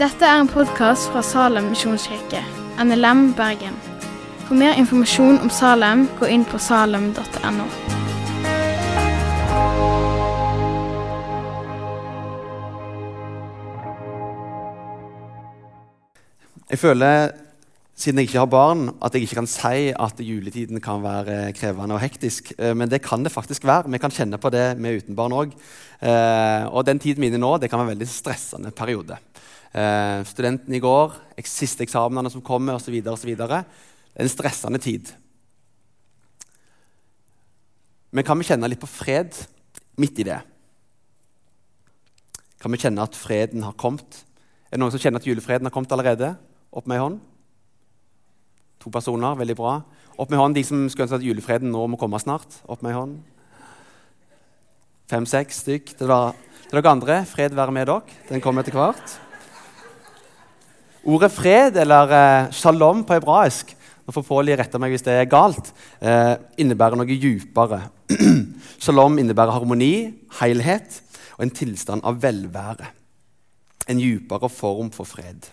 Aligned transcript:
Dette 0.00 0.24
er 0.24 0.40
en 0.40 0.48
podkast 0.48 1.10
fra 1.12 1.20
Salem 1.22 1.66
misjonskirke, 1.74 2.40
NLM 2.80 3.34
Bergen. 3.36 3.76
For 4.46 4.56
mer 4.56 4.78
informasjon 4.80 5.38
om 5.44 5.50
Salem, 5.52 6.06
gå 6.18 6.26
inn 6.26 6.44
på 6.48 6.58
salem.no. 6.58 7.66
Jeg 16.70 16.78
føler, 16.78 17.30
siden 18.00 18.22
jeg 18.22 18.30
ikke 18.30 18.40
har 18.40 18.50
barn, 18.50 18.86
at 19.04 19.14
jeg 19.14 19.26
ikke 19.26 19.38
kan 19.42 19.50
si 19.50 19.90
at 19.92 20.20
juletiden 20.24 20.80
kan 20.80 21.02
være 21.04 21.52
krevende 21.56 21.98
og 21.98 22.02
hektisk. 22.02 22.54
Eh, 22.56 22.74
Men 22.74 22.88
det 22.88 23.02
kan 23.04 23.22
det 23.22 23.32
faktisk 23.32 23.64
være. 23.68 23.90
Vi 23.92 24.00
kan 24.00 24.10
kjenne 24.10 24.40
på 24.40 24.50
det 24.50 24.78
med 24.80 25.02
uten 25.02 25.16
barn 25.16 25.36
òg. 25.36 25.52
Og 26.72 26.86
den 26.86 26.98
tiden 26.98 27.20
min 27.20 27.34
er 27.34 27.38
nå, 27.38 27.58
det 27.60 27.68
kan 27.68 27.76
være 27.78 27.90
en 27.90 27.98
veldig 27.98 28.08
stressende 28.08 28.70
periode. 28.72 29.18
Eh, 29.70 30.24
studenten 30.26 30.74
i 30.74 30.80
går, 30.82 31.12
siste 31.46 31.84
eksamenene 31.86 32.30
som 32.32 32.42
kommer 32.42 32.74
osv. 32.74 32.96
osv. 33.06 33.36
en 33.38 34.28
stressende 34.28 34.80
tid. 34.82 35.12
Men 38.10 38.24
kan 38.26 38.38
vi 38.38 38.48
kjenne 38.48 38.66
litt 38.66 38.82
på 38.82 38.90
fred 38.90 39.36
midt 39.96 40.18
i 40.18 40.26
det? 40.26 40.40
Kan 42.60 42.72
vi 42.74 42.82
kjenne 42.82 43.06
at 43.06 43.14
freden 43.14 43.62
har 43.62 43.78
kommet? 43.78 44.24
Er 44.70 44.74
det 44.74 44.82
noen 44.82 44.90
som 44.90 45.00
kjenner 45.00 45.22
at 45.22 45.26
julefreden 45.26 45.66
har 45.68 45.74
kommet 45.74 45.92
allerede? 45.94 46.34
Opp 46.74 46.90
med 46.90 46.98
ei 46.98 47.04
hånd. 47.04 47.20
To 48.80 48.88
personer, 48.92 49.36
veldig 49.36 49.56
bra. 49.58 49.74
Opp 50.16 50.30
med 50.32 50.40
hånd 50.40 50.56
de 50.56 50.62
som 50.64 50.86
skulle 50.88 51.04
ønske 51.04 51.18
at 51.20 51.24
julefreden 51.24 51.72
nå 51.72 51.82
må 51.92 51.98
komme 52.00 52.20
snart. 52.20 52.62
Opp 52.64 52.80
med 52.84 52.96
hånd. 52.96 53.18
Fem-seks 55.10 55.64
stykk. 55.66 55.92
Til 55.98 56.08
dere 56.08 56.88
andre, 56.88 57.18
fred 57.28 57.56
være 57.56 57.74
med 57.76 57.90
dere. 57.90 58.16
Den 58.30 58.40
kommer 58.40 58.64
etter 58.64 58.78
hvert. 58.78 59.18
Ordet 61.04 61.32
fred, 61.32 61.76
eller 61.80 62.16
eh, 62.16 62.48
shalom 62.56 63.04
på 63.08 63.16
hebraisk, 63.16 63.72
nå 64.04 64.12
får 64.12 64.24
Påli 64.26 64.56
rette 64.56 64.80
meg 64.80 64.92
hvis 64.92 65.04
det 65.06 65.14
er 65.16 65.30
galt, 65.32 65.70
eh, 66.00 66.34
innebærer 66.60 67.00
noe 67.00 67.08
djupere. 67.08 67.82
shalom 68.84 69.16
innebærer 69.20 69.56
harmoni, 69.56 69.94
helhet 70.40 71.00
og 71.38 71.46
en 71.46 71.56
tilstand 71.56 72.04
av 72.04 72.20
velvære. 72.20 72.90
En 73.88 74.00
djupere 74.00 74.52
form 74.52 74.92
for 74.92 75.08
fred. 75.08 75.48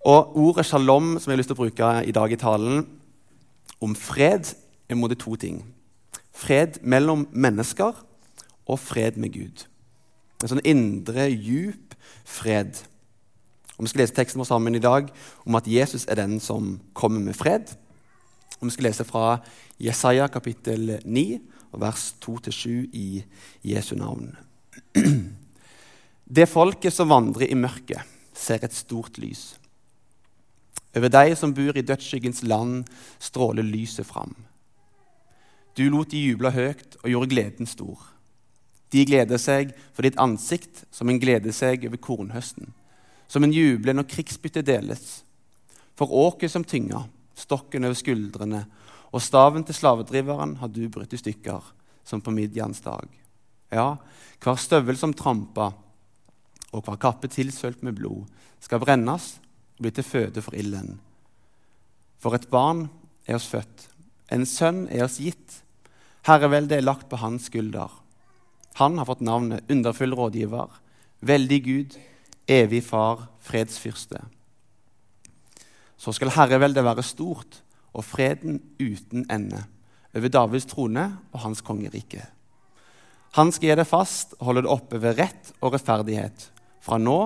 Og 0.00 0.36
Ordet 0.36 0.64
shalom 0.64 1.18
som 1.20 1.28
jeg 1.28 1.34
har 1.34 1.40
lyst 1.42 1.50
til 1.52 1.58
å 1.58 1.60
bruke 1.60 1.88
i 2.08 2.12
dag 2.16 2.32
i 2.32 2.38
talen, 2.40 2.86
om 3.84 3.92
fred, 3.96 4.48
er 4.88 4.96
mot 4.96 5.12
to 5.12 5.34
ting. 5.36 5.60
Fred 6.32 6.78
mellom 6.80 7.26
mennesker 7.32 7.98
og 8.64 8.78
fred 8.80 9.18
med 9.20 9.34
Gud. 9.36 9.66
En 10.40 10.54
sånn 10.54 10.64
indre, 10.64 11.28
djup 11.28 11.92
fred. 12.24 12.80
Og 13.76 13.84
Vi 13.84 13.92
skal 13.92 14.04
lese 14.06 14.16
teksten 14.16 14.40
vår 14.40 14.48
sammen 14.48 14.74
i 14.74 14.82
dag 14.82 15.12
om 15.44 15.60
at 15.60 15.68
Jesus 15.68 16.08
er 16.08 16.16
den 16.16 16.40
som 16.40 16.78
kommer 16.96 17.20
med 17.20 17.36
fred. 17.36 17.68
Og 18.60 18.70
Vi 18.70 18.72
skal 18.72 18.88
lese 18.88 19.04
fra 19.04 19.42
Jesaja 19.76 20.28
kapittel 20.32 20.96
9, 21.04 21.40
vers 21.76 22.14
2-7 22.24 22.88
i 22.96 23.22
Jesu 23.62 23.96
navn. 24.00 24.32
Det 26.40 26.48
folket 26.48 26.92
som 26.94 27.12
vandrer 27.12 27.52
i 27.52 27.58
mørket, 27.58 28.00
ser 28.32 28.64
et 28.64 28.72
stort 28.72 29.18
lys. 29.20 29.59
Over 30.96 31.12
deg 31.12 31.36
som 31.38 31.54
bor 31.54 31.76
i 31.76 31.84
dødsskyggens 31.86 32.42
land, 32.42 32.88
stråler 33.22 33.66
lyset 33.66 34.06
fram. 34.06 34.34
Du 35.78 35.86
lot 35.90 36.10
de 36.10 36.18
juble 36.18 36.50
høyt 36.50 36.98
og 37.02 37.10
gjorde 37.12 37.30
gleden 37.30 37.68
stor. 37.70 38.00
De 38.90 39.04
gleder 39.06 39.38
seg 39.38 39.70
for 39.94 40.02
ditt 40.02 40.18
ansikt 40.18 40.82
som 40.90 41.10
en 41.10 41.20
gleder 41.22 41.54
seg 41.54 41.86
over 41.86 42.00
kornhøsten, 42.02 42.72
som 43.30 43.46
en 43.46 43.54
jubler 43.54 43.94
når 43.94 44.08
krigsbyttet 44.10 44.66
deles. 44.66 45.22
For 45.94 46.10
åket 46.10 46.50
som 46.50 46.66
tynga, 46.66 47.04
stokken 47.38 47.86
over 47.86 47.98
skuldrene 47.98 48.64
og 49.10 49.22
staven 49.22 49.62
til 49.66 49.78
slavedriveren 49.78 50.56
har 50.60 50.70
du 50.70 50.82
brutt 50.90 51.14
i 51.14 51.20
stykker, 51.20 51.62
som 52.04 52.22
på 52.22 52.34
Midjans 52.34 52.82
dag. 52.82 53.06
Ja, 53.70 53.94
hver 54.42 54.58
støvel 54.58 54.98
som 54.98 55.14
trampa, 55.14 55.70
og 56.70 56.84
hver 56.86 56.98
kappe 57.02 57.30
tilsølt 57.30 57.82
med 57.86 57.98
blod, 57.98 58.26
skal 58.62 58.82
brennes 58.82 59.36
og 59.80 59.86
bli 59.86 59.94
til 59.96 60.04
føde 60.04 60.42
for 60.44 60.52
ilden. 60.52 60.98
For 62.20 62.36
et 62.36 62.50
barn 62.52 62.90
er 63.24 63.38
oss 63.38 63.48
født, 63.48 63.86
en 64.28 64.44
sønn 64.44 64.84
er 64.92 65.06
oss 65.06 65.16
gitt. 65.22 65.62
Herreveldet 66.28 66.76
er 66.76 66.84
lagt 66.84 67.08
på 67.08 67.16
hans 67.16 67.48
skulder. 67.48 67.88
Han 68.76 69.00
har 69.00 69.08
fått 69.08 69.24
navnet 69.24 69.64
Underfull 69.72 70.12
rådgiver, 70.14 70.68
Veldig 71.24 71.60
Gud, 71.64 71.96
Evig 72.44 72.82
Far, 72.84 73.24
Fredsfyrste. 73.40 74.20
Så 75.96 76.12
skal 76.12 76.32
herreveldet 76.36 76.84
være 76.84 77.04
stort 77.04 77.62
og 77.96 78.04
freden 78.04 78.60
uten 78.76 79.24
ende 79.32 79.64
over 80.14 80.28
Davids 80.28 80.68
trone 80.68 81.06
og 81.32 81.40
hans 81.46 81.64
kongerike. 81.64 82.26
Han 83.40 83.52
skal 83.52 83.72
gi 83.72 83.80
det 83.80 83.88
fast 83.88 84.36
og 84.38 84.50
holde 84.50 84.66
det 84.66 84.72
oppe 84.76 85.00
ved 85.00 85.18
rett 85.22 85.52
og 85.60 85.72
rettferdighet, 85.72 86.50
fra 86.84 87.00
nå 87.00 87.18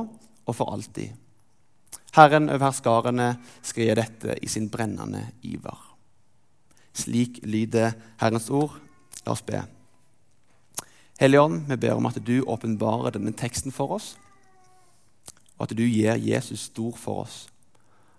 og 0.46 0.54
for 0.54 0.70
alltid. 0.70 1.23
Herren 2.14 2.46
over 2.46 2.68
herskarene 2.68 3.32
skal 3.66 3.96
dette 3.98 4.36
i 4.38 4.48
sin 4.50 4.68
brennende 4.70 5.32
iver. 5.42 5.80
Slik 6.94 7.40
lyder 7.42 7.96
Herrens 8.20 8.46
ord. 8.54 8.76
La 9.24 9.32
oss 9.34 9.42
be. 9.42 9.64
Hellige 11.18 11.42
Ånd, 11.42 11.64
vi 11.70 11.78
ber 11.80 11.96
om 11.96 12.06
at 12.06 12.20
du 12.26 12.36
åpenbarer 12.42 13.14
denne 13.14 13.32
teksten 13.34 13.74
for 13.74 13.96
oss, 13.96 14.14
og 15.56 15.66
at 15.66 15.74
du 15.78 15.84
gir 15.86 16.18
Jesus 16.18 16.68
stor 16.70 16.94
for 16.98 17.22
oss. 17.24 17.36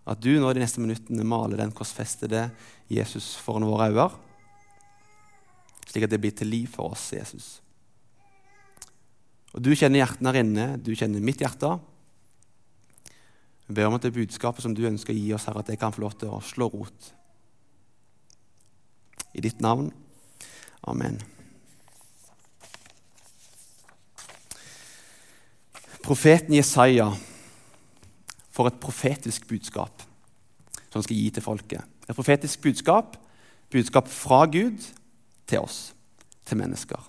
At 0.08 0.22
du 0.24 0.32
nå 0.40 0.52
de 0.54 0.64
neste 0.64 0.82
minuttene 0.84 1.26
maler 1.28 1.60
den 1.60 1.74
korsfestede 1.76 2.50
Jesus 2.92 3.34
foran 3.42 3.68
våre 3.68 3.90
øyne, 3.92 4.08
slik 5.86 6.08
at 6.08 6.12
det 6.12 6.22
blir 6.24 6.36
til 6.36 6.52
liv 6.52 6.68
for 6.72 6.96
oss, 6.96 7.12
Jesus. 7.14 7.60
Og 9.56 9.64
Du 9.64 9.72
kjenner 9.72 10.02
hjertene 10.02 10.32
her 10.32 10.42
inne, 10.44 10.66
du 10.76 10.92
kjenner 10.96 11.24
mitt 11.24 11.40
hjerte. 11.40 11.78
Vi 13.68 13.74
ber 13.74 13.88
om 13.90 13.98
at 13.98 14.06
det 14.06 14.14
budskapet 14.14 14.62
som 14.62 14.76
du 14.78 14.84
ønsker 14.86 15.14
å 15.14 15.18
gi 15.18 15.32
oss, 15.34 15.48
her, 15.50 15.58
at 15.58 15.70
det 15.72 15.80
kan 15.82 15.94
få 15.94 16.04
lov 16.04 16.18
til 16.22 16.34
å 16.34 16.42
slå 16.46 16.70
rot. 16.70 17.14
I 19.34 19.42
ditt 19.44 19.64
navn. 19.64 19.90
Amen. 20.86 21.18
Profeten 26.06 26.54
Jesaja 26.54 27.10
får 28.54 28.70
et 28.70 28.80
profetisk 28.80 29.48
budskap 29.50 30.06
som 30.86 31.00
han 31.00 31.08
skal 31.08 31.18
gi 31.18 31.32
til 31.34 31.44
folket. 31.44 31.82
Et 32.06 32.16
profetisk 32.16 32.62
budskap, 32.62 33.18
budskap 33.74 34.08
fra 34.14 34.46
Gud 34.46 34.78
til 35.50 35.66
oss, 35.66 35.90
til 36.46 36.62
mennesker. 36.62 37.02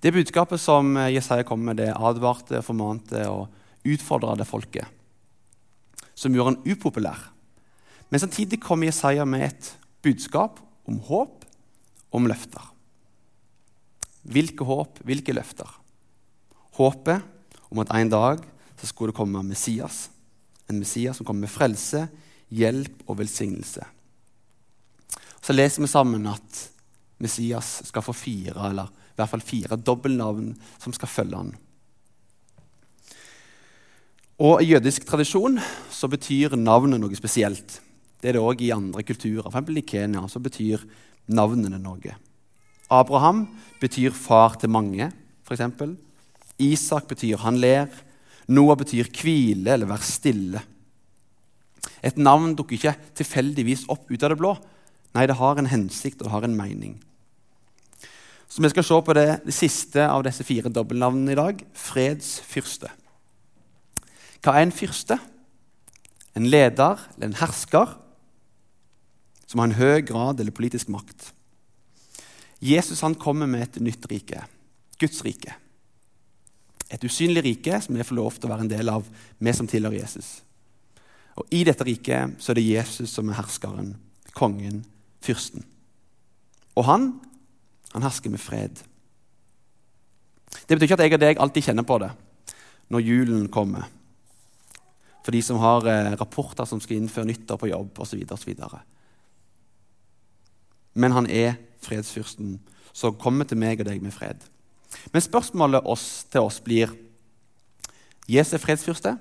Det 0.00 0.14
budskapet 0.14 0.62
som 0.62 0.96
Jesaja 1.12 1.44
kom 1.44 1.60
med, 1.68 1.82
det 1.82 1.92
advarte, 1.92 2.64
formante 2.64 3.26
og 3.28 3.84
utfordra 3.84 4.32
det 4.38 4.48
folket. 4.48 4.97
Som 6.18 6.34
gjorde 6.34 6.56
han 6.56 6.62
upopulær. 6.66 7.20
Men 8.10 8.22
samtidig 8.22 8.58
kom 8.64 8.82
Jesaja 8.82 9.26
med 9.28 9.46
et 9.46 9.70
budskap 10.02 10.58
om 10.88 10.98
håp 11.06 11.44
om 12.14 12.26
løfter. 12.26 12.64
Hvilke 14.28 14.66
håp, 14.66 14.98
hvilke 15.06 15.34
løfter? 15.36 15.68
Håpet 16.78 17.68
om 17.70 17.82
at 17.84 17.92
en 17.94 18.10
dag 18.10 18.42
så 18.78 18.88
skulle 18.88 19.12
det 19.12 19.18
komme 19.18 19.44
Messias. 19.46 20.08
En 20.68 20.80
Messias 20.80 21.18
som 21.18 21.26
kommer 21.28 21.46
med 21.46 21.52
frelse, 21.52 22.06
hjelp 22.48 23.04
og 23.06 23.20
velsignelse. 23.20 23.84
Så 25.42 25.54
leser 25.54 25.84
vi 25.84 25.90
sammen 25.90 26.26
at 26.28 26.64
Messias 27.22 27.78
skal 27.88 28.04
få 28.04 28.14
fire, 28.14 28.70
eller 28.70 28.88
i 28.88 29.18
hvert 29.18 29.32
fall 29.32 29.44
fire 29.44 29.78
dobbeltnavn 29.80 30.52
som 30.78 30.94
skal 30.94 31.10
følge 31.10 31.40
han. 31.40 31.54
Og 34.38 34.62
I 34.62 34.68
jødisk 34.70 35.02
tradisjon 35.08 35.56
så 35.90 36.06
betyr 36.06 36.54
navnet 36.54 37.00
noe 37.02 37.16
spesielt. 37.18 37.80
Det 38.22 38.30
er 38.30 38.36
det 38.36 38.42
òg 38.42 38.60
i 38.62 38.70
andre 38.70 39.02
kulturer. 39.02 39.50
For 39.50 39.70
I 39.74 39.82
Kenya 39.82 40.22
så 40.30 40.38
betyr 40.38 40.84
navnene 41.26 41.80
noe. 41.82 42.14
Abraham 42.88 43.48
betyr 43.82 44.14
far 44.14 44.54
til 44.54 44.70
mange, 44.70 45.10
f.eks. 45.42 45.64
Isak 46.58 47.08
betyr 47.10 47.42
han 47.42 47.58
ler. 47.58 47.90
Noah 48.48 48.78
betyr 48.78 49.10
hvile 49.10 49.74
eller 49.74 49.90
være 49.90 50.06
stille. 50.06 50.62
Et 52.02 52.16
navn 52.16 52.54
dukker 52.54 52.78
ikke 52.78 52.94
tilfeldigvis 53.18 53.88
opp 53.90 54.06
ut 54.06 54.22
av 54.22 54.30
det 54.32 54.38
blå. 54.38 54.54
Nei, 55.18 55.26
det 55.26 55.38
har 55.40 55.58
en 55.58 55.70
hensikt 55.70 56.22
og 56.22 56.30
har 56.30 56.46
en 56.46 56.56
mening. 56.56 56.94
Så 58.48 58.62
Vi 58.62 58.70
skal 58.70 58.86
se 58.86 59.02
på 59.02 59.18
det, 59.18 59.28
det 59.44 59.54
siste 59.54 60.06
av 60.06 60.22
disse 60.24 60.46
fire 60.46 60.70
dobbeltnavnene 60.70 61.34
i 61.34 61.42
dag 61.42 61.66
fredsfyrste. 61.74 62.94
Hva 64.44 64.54
er 64.56 64.66
en 64.66 64.74
fyrste? 64.74 65.18
En 66.38 66.46
leder 66.46 67.00
eller 67.16 67.30
en 67.30 67.40
hersker 67.40 67.96
som 69.48 69.62
har 69.62 69.70
en 69.70 69.78
høy 69.78 70.02
grad 70.06 70.40
eller 70.40 70.54
politisk 70.54 70.90
makt. 70.92 71.32
Jesus 72.60 73.00
han 73.06 73.16
kommer 73.18 73.48
med 73.50 73.64
et 73.64 73.80
nytt 73.82 74.06
rike. 74.10 74.42
Guds 74.98 75.22
rike. 75.24 75.54
Et 76.90 77.04
usynlig 77.04 77.44
rike 77.44 77.80
som 77.84 77.96
vi 77.96 78.04
får 78.04 78.18
lov 78.18 78.36
til 78.36 78.48
å 78.48 78.52
være 78.52 78.66
en 78.66 78.70
del 78.70 78.90
av, 78.92 79.06
vi 79.38 79.54
som 79.54 79.68
tilhører 79.68 80.00
Jesus. 80.00 80.38
Og 81.38 81.46
I 81.54 81.62
dette 81.68 81.86
riket 81.86 82.38
så 82.42 82.52
er 82.52 82.58
det 82.58 82.66
Jesus 82.66 83.12
som 83.14 83.28
er 83.30 83.38
herskeren, 83.38 83.92
kongen, 84.34 84.82
fyrsten. 85.24 85.64
Og 86.78 86.86
han, 86.88 87.12
han 87.92 88.06
hersker 88.06 88.32
med 88.32 88.42
fred. 88.42 88.80
Det 90.66 90.74
betyr 90.74 90.88
ikke 90.88 90.98
at 90.98 91.04
jeg 91.04 91.16
og 91.16 91.22
deg 91.22 91.40
alltid 91.42 91.68
kjenner 91.68 91.86
på 91.86 92.00
det 92.02 92.10
når 92.88 93.04
julen 93.04 93.48
kommer. 93.52 93.84
For 95.28 95.32
de 95.36 95.42
som 95.44 95.58
har 95.60 95.84
eh, 95.84 96.14
rapporter 96.16 96.64
som 96.64 96.80
skal 96.80 96.96
innføre 96.96 97.28
nyttår 97.28 97.58
på 97.60 97.68
jobb 97.68 97.98
osv. 98.00 98.22
Men 100.94 101.12
han 101.12 101.28
er 101.28 101.58
fredsfyrsten 101.84 102.54
som 102.96 103.18
kommer 103.20 103.44
til 103.44 103.60
meg 103.60 103.82
og 103.82 103.90
deg 103.90 104.00
med 104.00 104.16
fred. 104.16 104.40
Men 105.12 105.20
spørsmålet 105.20 105.84
oss, 105.84 106.24
til 106.32 106.48
oss 106.48 106.62
blir 106.64 106.96
Jesus 108.24 108.56
er 108.56 108.64
fredsfyrste, 108.64 109.14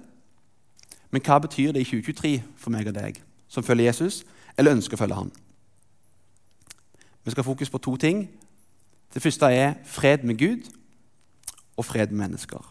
men 1.11 1.27
hva 1.27 1.41
betyr 1.43 1.75
det 1.75 1.83
i 1.83 1.91
2023 1.91 2.33
for 2.55 2.71
meg 2.71 2.87
og 2.87 2.95
deg 2.95 3.19
som 3.51 3.67
følger 3.67 3.91
Jesus, 3.91 4.23
eller 4.55 4.79
ønsker 4.79 4.95
å 4.95 5.03
følge 5.03 5.21
han? 5.25 5.37
Vi 7.23 7.35
skal 7.35 7.43
ha 7.43 7.51
fokus 7.51 7.69
på 7.69 7.83
to 7.83 7.99
ting. 7.99 8.29
Det 9.11 9.19
første 9.19 9.51
er 9.51 9.73
fred 9.83 10.23
med 10.23 10.39
Gud 10.39 10.71
og 11.75 11.83
fred 11.83 12.15
med 12.15 12.29
mennesker. 12.29 12.63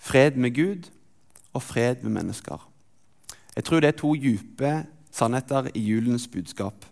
Fred 0.00 0.40
med 0.40 0.56
Gud 0.56 0.88
og 1.54 1.62
fred 1.62 2.02
med 2.04 2.16
mennesker. 2.18 2.58
Jeg 3.56 3.64
tror 3.64 3.82
det 3.82 3.92
er 3.92 3.98
to 3.98 4.14
dype 4.14 4.72
sannheter 5.10 5.70
i 5.74 5.82
julens 5.82 6.28
budskap. 6.30 6.84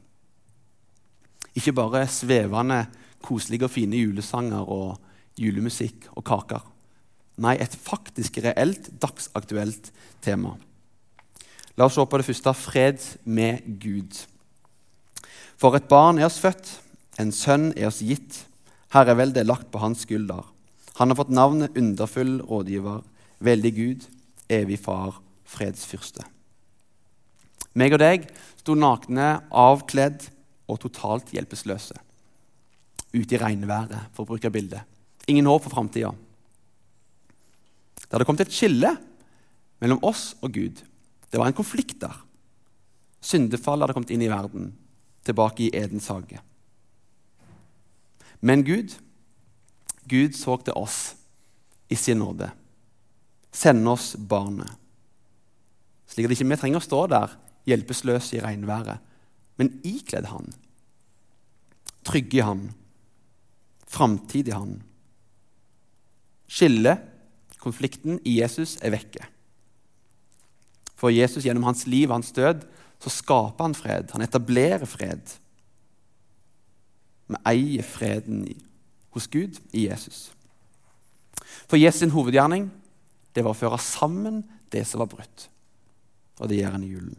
Ikke 1.57 1.73
bare 1.73 2.07
svevende 2.11 2.85
koselige 3.23 3.67
og 3.67 3.73
fine 3.73 3.97
julesanger 3.97 4.67
og 4.69 4.97
julemusikk 5.39 6.09
og 6.15 6.25
kaker. 6.27 6.65
Nei, 7.43 7.57
et 7.61 7.75
faktisk 7.77 8.39
reelt 8.45 8.89
dagsaktuelt 9.03 9.91
tema. 10.25 10.55
La 11.77 11.87
oss 11.87 11.99
se 11.99 12.05
på 12.09 12.19
det 12.19 12.25
første 12.25 12.55
fred 12.57 13.03
med 13.25 13.65
Gud. 13.81 14.23
For 15.61 15.77
et 15.77 15.89
barn 15.89 16.19
er 16.19 16.29
oss 16.29 16.41
født, 16.41 16.71
en 17.21 17.33
sønn 17.33 17.71
er 17.77 17.91
oss 17.91 18.03
gitt. 18.05 18.43
Herreveldet 18.93 19.43
er 19.43 19.49
lagt 19.49 19.69
på 19.73 19.81
hans 19.83 20.05
skulder. 20.07 20.45
Han 20.97 21.13
har 21.13 21.19
fått 21.19 21.33
navnet 21.33 21.77
Underfull 21.77 22.39
rådgiver, 22.49 23.03
veldig 23.45 23.73
Gud, 23.77 24.07
evig 24.53 24.79
far, 24.83 25.21
fredsfyrste. 25.47 26.25
Meg 27.77 27.95
og 27.95 28.01
deg 28.01 28.27
sto 28.61 28.77
nakne, 28.79 29.37
avkledd 29.53 30.29
og 30.67 30.81
totalt 30.83 31.33
hjelpeløse 31.35 31.99
ute 33.17 33.37
i 33.37 33.41
regnværet, 33.41 34.11
for 34.13 34.25
å 34.25 34.33
bruke 34.33 34.51
bildet. 34.53 34.83
Ingen 35.31 35.49
håp 35.49 35.65
for 35.65 35.73
framtida. 35.73 36.11
Det 37.97 38.13
hadde 38.13 38.27
kommet 38.29 38.45
et 38.45 38.55
skille 38.55 38.93
mellom 39.83 40.03
oss 40.07 40.35
og 40.45 40.53
Gud. 40.55 40.83
Det 41.31 41.41
var 41.41 41.51
en 41.51 41.57
konflikt 41.57 41.99
der. 42.03 42.15
Syndefallet 43.25 43.87
hadde 43.87 43.97
kommet 43.97 44.13
inn 44.15 44.25
i 44.27 44.31
verden, 44.31 44.71
tilbake 45.27 45.67
i 45.67 45.73
Edens 45.75 46.11
hage. 46.13 46.39
Men 48.41 48.63
Gud, 48.67 48.93
Gud 50.07 50.37
så 50.39 50.59
til 50.63 50.77
oss 50.79 51.17
i 51.91 51.97
sin 51.99 52.21
nåde. 52.23 52.51
Sende 53.57 53.89
oss 53.91 54.13
barnet. 54.21 54.71
Slik 56.07 56.29
at 56.29 56.37
ikke 56.37 56.49
vi 56.51 56.59
trenger 56.61 56.83
å 56.83 56.85
stå 56.85 57.07
der 57.11 57.37
hjelpeløse 57.67 58.37
i 58.37 58.43
regnværet, 58.45 59.01
men 59.59 59.73
ikledd 59.87 60.29
Han. 60.31 60.53
Trygge 62.07 62.39
i 62.39 62.45
Han 62.45 62.69
framtid 63.87 64.49
i 64.49 64.55
Han. 64.55 64.83
Skillet, 66.47 67.03
konflikten, 67.59 68.21
i 68.25 68.39
Jesus 68.41 68.77
er 68.85 68.95
vekke. 68.95 69.27
For 70.97 71.13
Jesus, 71.13 71.45
gjennom 71.45 71.67
hans 71.67 71.85
liv 71.91 72.09
og 72.09 72.21
hans 72.21 72.33
død, 72.33 72.63
så 73.03 73.13
skaper 73.13 73.67
han 73.67 73.75
fred. 73.77 74.13
Han 74.15 74.25
etablerer 74.25 74.87
fred. 74.89 75.35
Vi 77.29 77.41
eier 77.51 77.85
freden 77.85 78.47
hos 79.13 79.27
Gud 79.29 79.59
i 79.77 79.89
Jesus. 79.89 80.31
For 81.67 81.77
Jesus' 81.77 82.07
sin 82.07 82.15
hovedgjerning 82.15 82.71
det 83.37 83.45
var 83.45 83.53
å 83.53 83.59
føre 83.59 83.79
sammen 83.83 84.41
det 84.73 84.83
som 84.89 85.03
var 85.03 85.11
brutt. 85.13 85.49
Og 86.41 86.49
det 86.49 86.61
gjør 86.61 86.77
han 86.77 86.85
i 86.85 86.93
julen. 86.95 87.17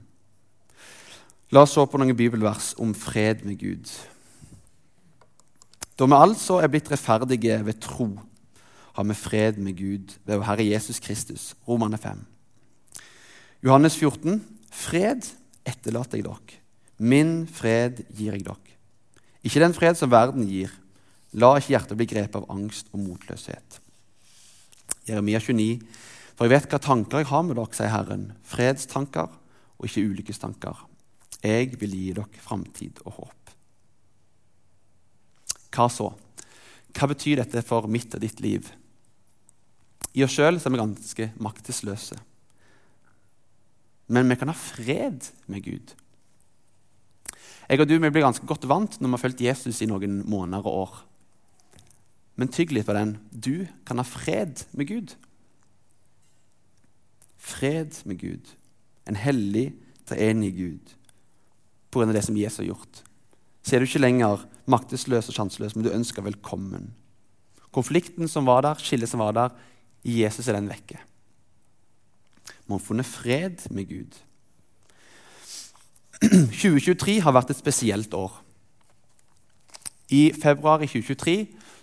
La 1.54 1.64
oss 1.64 1.78
se 1.78 1.84
på 1.88 2.00
noen 2.02 2.18
bibelvers 2.18 2.74
om 2.84 2.92
fred 2.98 3.46
med 3.48 3.62
Gud. 3.62 3.88
Da 5.98 6.06
vi 6.06 6.18
altså 6.18 6.60
er 6.62 6.70
blitt 6.70 6.90
rettferdige 6.92 7.62
ved 7.66 7.80
tro, 7.82 8.10
har 8.98 9.06
vi 9.06 9.16
fred 9.16 9.62
med 9.62 9.78
Gud 9.78 10.18
ved 10.26 10.44
Herre 10.44 10.66
Jesus 10.66 11.00
Kristus. 11.00 11.54
Romane 11.68 11.98
5. 12.02 12.20
Johannes 13.64 13.96
14. 13.98 14.42
Fred 14.74 15.30
etterlater 15.66 16.20
jeg 16.20 16.28
dere. 16.28 16.62
Min 16.98 17.34
fred 17.48 18.04
gir 18.10 18.34
jeg 18.34 18.46
dere. 18.46 18.78
Ikke 19.46 19.62
den 19.64 19.76
fred 19.78 19.98
som 19.98 20.12
verden 20.12 20.50
gir. 20.50 20.74
La 21.38 21.56
ikke 21.58 21.76
hjertet 21.76 22.00
bli 22.00 22.10
grepet 22.10 22.42
av 22.42 22.50
angst 22.52 22.90
og 22.92 23.04
motløshet. 23.06 23.80
Jeremia 25.08 25.40
29. 25.42 25.82
For 26.38 26.46
jeg 26.46 26.54
vet 26.54 26.70
hva 26.72 26.80
tanker 26.84 27.24
jeg 27.24 27.32
har 27.32 27.44
med 27.48 27.58
dere, 27.58 27.74
sier 27.74 27.94
Herren. 27.94 28.30
Fredstanker 28.46 29.32
og 29.78 29.88
ikke 29.88 30.06
ulykkestanker. 30.06 30.86
Jeg 31.42 31.78
vil 31.82 31.96
gi 31.96 32.14
dere 32.18 32.44
framtid 32.44 33.02
og 33.06 33.20
håp. 33.22 33.54
Hva 35.74 35.88
så? 35.94 36.12
Hva 36.98 37.10
betyr 37.12 37.44
dette 37.44 37.62
for 37.66 37.90
mitt 37.92 38.16
og 38.18 38.24
ditt 38.24 38.42
liv? 38.42 38.70
I 40.18 40.24
oss 40.26 40.34
sjøl 40.34 40.58
er 40.58 40.74
vi 40.74 40.80
ganske 40.80 41.30
maktesløse. 41.46 42.18
Men 44.08 44.30
vi 44.32 44.38
kan 44.40 44.50
ha 44.50 44.56
fred 44.58 45.28
med 45.52 45.66
Gud. 45.66 45.94
Jeg 47.68 47.82
og 47.84 47.90
du 47.90 47.98
vi 47.98 48.10
blir 48.10 48.24
ganske 48.24 48.48
godt 48.48 48.66
vant 48.70 48.96
når 48.98 49.10
vi 49.10 49.18
har 49.18 49.22
fulgt 49.26 49.44
Jesus 49.44 49.82
i 49.84 49.90
noen 49.90 50.22
måneder 50.26 50.64
og 50.64 50.82
år. 50.86 50.94
Men 52.38 52.54
tygg 52.54 52.72
litt 52.76 52.86
på 52.86 52.96
den. 52.96 53.18
Du 53.32 53.66
kan 53.88 53.98
ha 53.98 54.06
fred 54.06 54.64
med 54.78 54.88
Gud. 54.92 55.16
Fred 57.42 57.98
med 58.06 58.22
Gud. 58.22 58.54
En 59.10 59.18
hellig, 59.18 59.72
treenig 60.08 60.54
Gud 60.58 60.96
på 61.92 62.00
grunn 62.00 62.12
av 62.12 62.18
det 62.18 62.26
som 62.28 62.38
Jesus 62.38 62.62
har 62.62 62.72
gjort 62.72 63.04
så 63.68 63.76
er 63.76 63.84
du 63.84 63.90
ikke 63.90 64.00
lenger 64.00 64.46
maktesløs 64.72 65.28
og 65.28 65.36
sjanseløs, 65.36 65.74
men 65.76 65.84
du 65.84 65.92
ønsker 65.92 66.24
velkommen. 66.24 66.94
Konflikten 67.76 68.30
som 68.32 68.48
var 68.48 68.64
der, 68.64 68.80
skillet 68.80 69.12
som 69.12 69.20
var 69.20 69.34
der, 69.36 69.56
i 70.08 70.22
Jesus 70.22 70.48
er 70.48 70.56
den 70.56 70.70
vekke. 70.72 71.02
Vi 72.48 72.72
har 72.72 72.80
funnet 72.80 73.10
fred 73.10 73.66
med 73.76 73.90
Gud. 73.92 74.16
2023 76.24 77.20
har 77.26 77.36
vært 77.36 77.52
et 77.52 77.60
spesielt 77.60 78.16
år. 78.16 78.40
I 80.16 80.32
februar 80.32 80.80
i 80.80 80.88
2023 80.88 81.36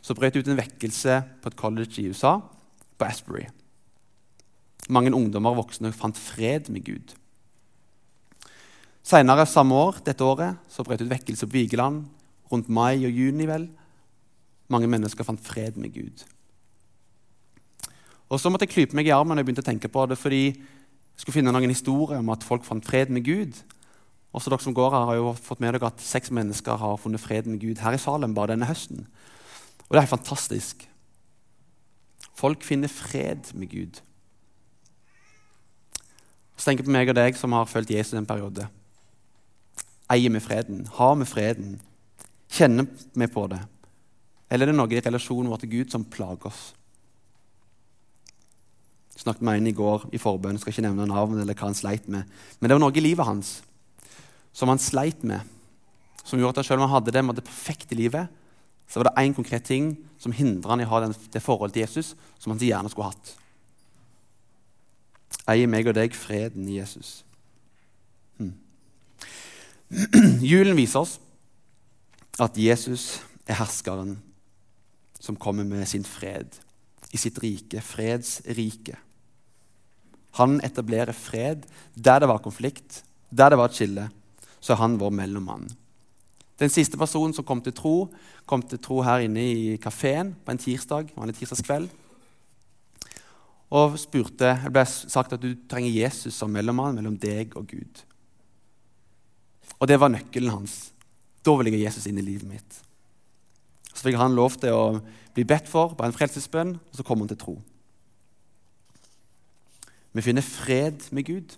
så 0.04 0.12
brøt 0.16 0.36
det 0.36 0.44
ut 0.44 0.50
en 0.52 0.58
vekkelse 0.60 1.20
på 1.40 1.48
et 1.48 1.56
college 1.56 2.02
i 2.02 2.10
USA, 2.12 2.36
på 2.98 3.06
Asbury. 3.08 3.46
Mange 4.92 5.14
ungdommer 5.16 5.54
og 5.54 5.62
voksne 5.62 5.94
fant 5.96 6.18
fred 6.20 6.68
med 6.72 6.84
Gud. 6.84 7.14
Senere 9.04 9.46
samme 9.48 9.76
år, 9.76 10.02
dette 10.04 10.24
året 10.24 10.60
så 10.68 10.84
brøt 10.84 11.00
det 11.00 11.08
ut 11.08 11.14
vekkelse 11.14 11.48
på 11.48 11.56
Vigeland. 11.56 12.04
Rundt 12.52 12.68
mai 12.68 13.00
og 13.04 13.12
juni, 13.12 13.48
vel. 13.48 13.66
Mange 14.68 14.88
mennesker 14.88 15.24
fant 15.24 15.40
fred 15.40 15.80
med 15.80 15.92
Gud. 15.96 16.24
Og 18.28 18.40
Så 18.40 18.50
måtte 18.50 18.64
jeg 18.66 18.74
klype 18.74 18.96
meg 18.96 19.06
i 19.06 19.12
armen 19.14 19.36
når 19.36 19.44
jeg 19.44 19.46
begynte 19.48 19.64
å 19.64 19.70
tenke 19.70 19.88
på 19.88 20.04
det, 20.08 20.18
fordi 20.18 20.44
jeg 20.50 21.22
skulle 21.22 21.36
finne 21.36 21.52
noen 21.52 21.70
historier 21.70 22.18
om 22.18 22.32
at 22.34 22.44
folk 22.44 22.64
fant 22.66 22.84
fred 22.84 23.12
med 23.12 23.24
Gud. 23.24 23.60
Også 24.34 24.50
dere 24.50 24.64
som 24.64 24.74
går 24.74 24.90
her 24.90 25.04
har 25.08 25.16
jo 25.20 25.34
fått 25.38 25.60
med 25.62 25.76
dere 25.76 25.92
at 25.92 26.02
seks 26.02 26.32
mennesker 26.34 26.80
har 26.80 26.98
funnet 26.98 27.22
fred 27.22 27.46
med 27.46 27.60
Gud 27.62 27.80
her 27.84 27.94
i 27.94 28.00
Salem 28.02 28.34
bare 28.34 28.52
denne 28.52 28.68
høsten. 28.68 29.06
Og 29.88 29.96
det 29.96 30.02
er 30.02 30.10
fantastisk. 30.10 30.84
Folk 32.34 32.64
finner 32.66 32.90
fred 32.90 33.52
med 33.54 33.70
Gud. 33.70 34.00
Så 36.56 36.68
tenker 36.68 36.84
jeg 36.84 36.88
på 36.88 36.94
meg 36.94 37.10
og 37.10 37.18
deg 37.18 37.36
som 37.38 37.54
har 37.56 37.68
fulgt 37.70 37.92
Jesus 37.94 38.16
en 38.18 38.28
periode. 38.28 38.66
Eier 40.12 40.32
vi 40.32 40.42
freden? 40.42 40.84
Har 40.98 41.14
vi 41.20 41.26
freden? 41.28 41.76
Kjenner 42.54 42.86
vi 43.14 43.28
på 43.30 43.46
det? 43.50 43.60
Eller 44.50 44.68
er 44.68 44.72
det 44.72 44.78
noe 44.78 44.92
i 44.92 45.02
relasjonen 45.02 45.50
vår 45.50 45.64
til 45.64 45.72
Gud 45.72 45.94
som 45.94 46.06
plager 46.06 46.50
oss? 46.50 46.72
Jeg 49.14 49.24
snakket 49.24 49.46
med 49.46 49.60
en 49.60 49.70
i 49.70 49.74
går 49.74 50.08
i 50.14 50.20
forbønn, 50.20 50.58
skal 50.58 50.74
ikke 50.74 50.84
nevne 50.84 51.06
navn 51.10 51.38
eller 51.38 51.56
hva 51.56 51.68
han 51.68 51.78
sleit 51.78 52.06
med. 52.10 52.26
Men 52.58 52.68
det 52.68 52.76
var 52.76 52.82
noe 52.82 52.98
i 52.98 53.02
livet 53.04 53.26
hans 53.26 53.56
som 54.54 54.70
han 54.70 54.78
sleit 54.78 55.24
med, 55.26 55.42
som 56.22 56.38
gjorde 56.38 56.62
at 56.62 56.68
selv 56.68 56.78
om 56.78 56.86
han 56.86 56.94
hadde 56.96 57.14
det, 57.14 57.22
med 57.26 57.34
det 57.38 57.46
perfekte 57.46 57.96
livet, 57.98 58.30
så 58.88 59.00
var 59.00 59.08
det 59.08 59.24
én 59.24 59.34
konkret 59.36 59.64
ting 59.66 59.94
som 60.20 60.32
hindra 60.32 60.74
han 60.74 60.82
i 60.82 60.86
å 60.86 60.92
ha 60.92 61.00
det 61.06 61.42
forholdet 61.42 61.74
til 61.76 61.86
Jesus 61.86 62.14
som 62.38 62.52
han 62.52 62.60
så 62.60 62.68
gjerne 62.68 62.90
skulle 62.92 63.10
hatt. 63.10 63.34
Eier 65.50 65.68
meg 65.68 65.88
og 65.90 65.96
deg 65.96 66.14
freden 66.16 66.68
i 66.70 66.78
Jesus? 66.78 67.22
Julen 70.50 70.76
viser 70.78 71.04
oss 71.04 71.18
at 72.42 72.56
Jesus 72.58 73.20
er 73.46 73.60
herskeren 73.60 74.16
som 75.20 75.38
kommer 75.40 75.66
med 75.68 75.86
sin 75.88 76.04
fred 76.06 76.56
i 77.14 77.20
sitt 77.20 77.38
rike, 77.42 77.80
fredsrike. 77.84 78.96
Han 80.40 80.58
etablerer 80.66 81.14
fred 81.14 81.66
der 81.94 82.22
det 82.22 82.28
var 82.28 82.42
konflikt, 82.42 83.04
der 83.30 83.52
det 83.52 83.58
var 83.60 83.70
et 83.70 83.78
skille. 83.78 84.08
Så 84.60 84.74
er 84.74 84.82
han 84.82 84.98
vår 84.98 85.12
mellommann. 85.14 85.68
Den 86.60 86.70
siste 86.70 86.98
personen 86.98 87.34
som 87.34 87.46
kom 87.46 87.60
til 87.62 87.74
tro, 87.74 87.96
kom 88.46 88.62
til 88.62 88.78
tro 88.78 89.00
her 89.02 89.24
inne 89.26 89.42
i 89.42 89.76
kafeen 89.82 90.34
på 90.44 90.54
en 90.54 90.60
tirsdag, 90.60 91.10
en 91.16 91.34
tirsdagskveld. 91.34 91.88
Og 93.74 93.98
spurte, 93.98 94.54
Det 94.62 94.72
ble 94.72 94.84
sagt 94.86 95.32
at 95.32 95.42
du 95.42 95.54
trenger 95.68 95.90
Jesus 95.90 96.34
som 96.34 96.52
mellommann 96.52 96.94
mellom 96.94 97.16
deg 97.18 97.56
og 97.56 97.66
Gud. 97.66 98.04
Og 99.80 99.88
det 99.88 99.98
var 99.98 100.12
nøkkelen 100.12 100.52
hans. 100.52 100.92
Da 101.44 101.56
vil 101.58 101.72
jeg 101.72 101.80
ha 101.80 101.88
Jesus 101.88 102.06
inn 102.06 102.18
i 102.18 102.24
livet 102.24 102.46
mitt. 102.46 102.80
Så 103.92 104.06
fikk 104.06 104.18
han 104.18 104.36
lov 104.36 104.54
til 104.60 104.74
å 104.74 105.00
bli 105.34 105.44
bedt 105.44 105.66
for 105.70 105.96
på 105.98 106.06
en 106.06 106.14
frelsesbønn, 106.14 106.76
og 106.78 106.94
så 106.94 107.02
kom 107.06 107.24
han 107.24 107.30
til 107.32 107.40
tro. 107.40 107.58
Vi 110.14 110.22
finner 110.22 110.46
fred 110.46 111.02
med 111.10 111.26
Gud. 111.26 111.56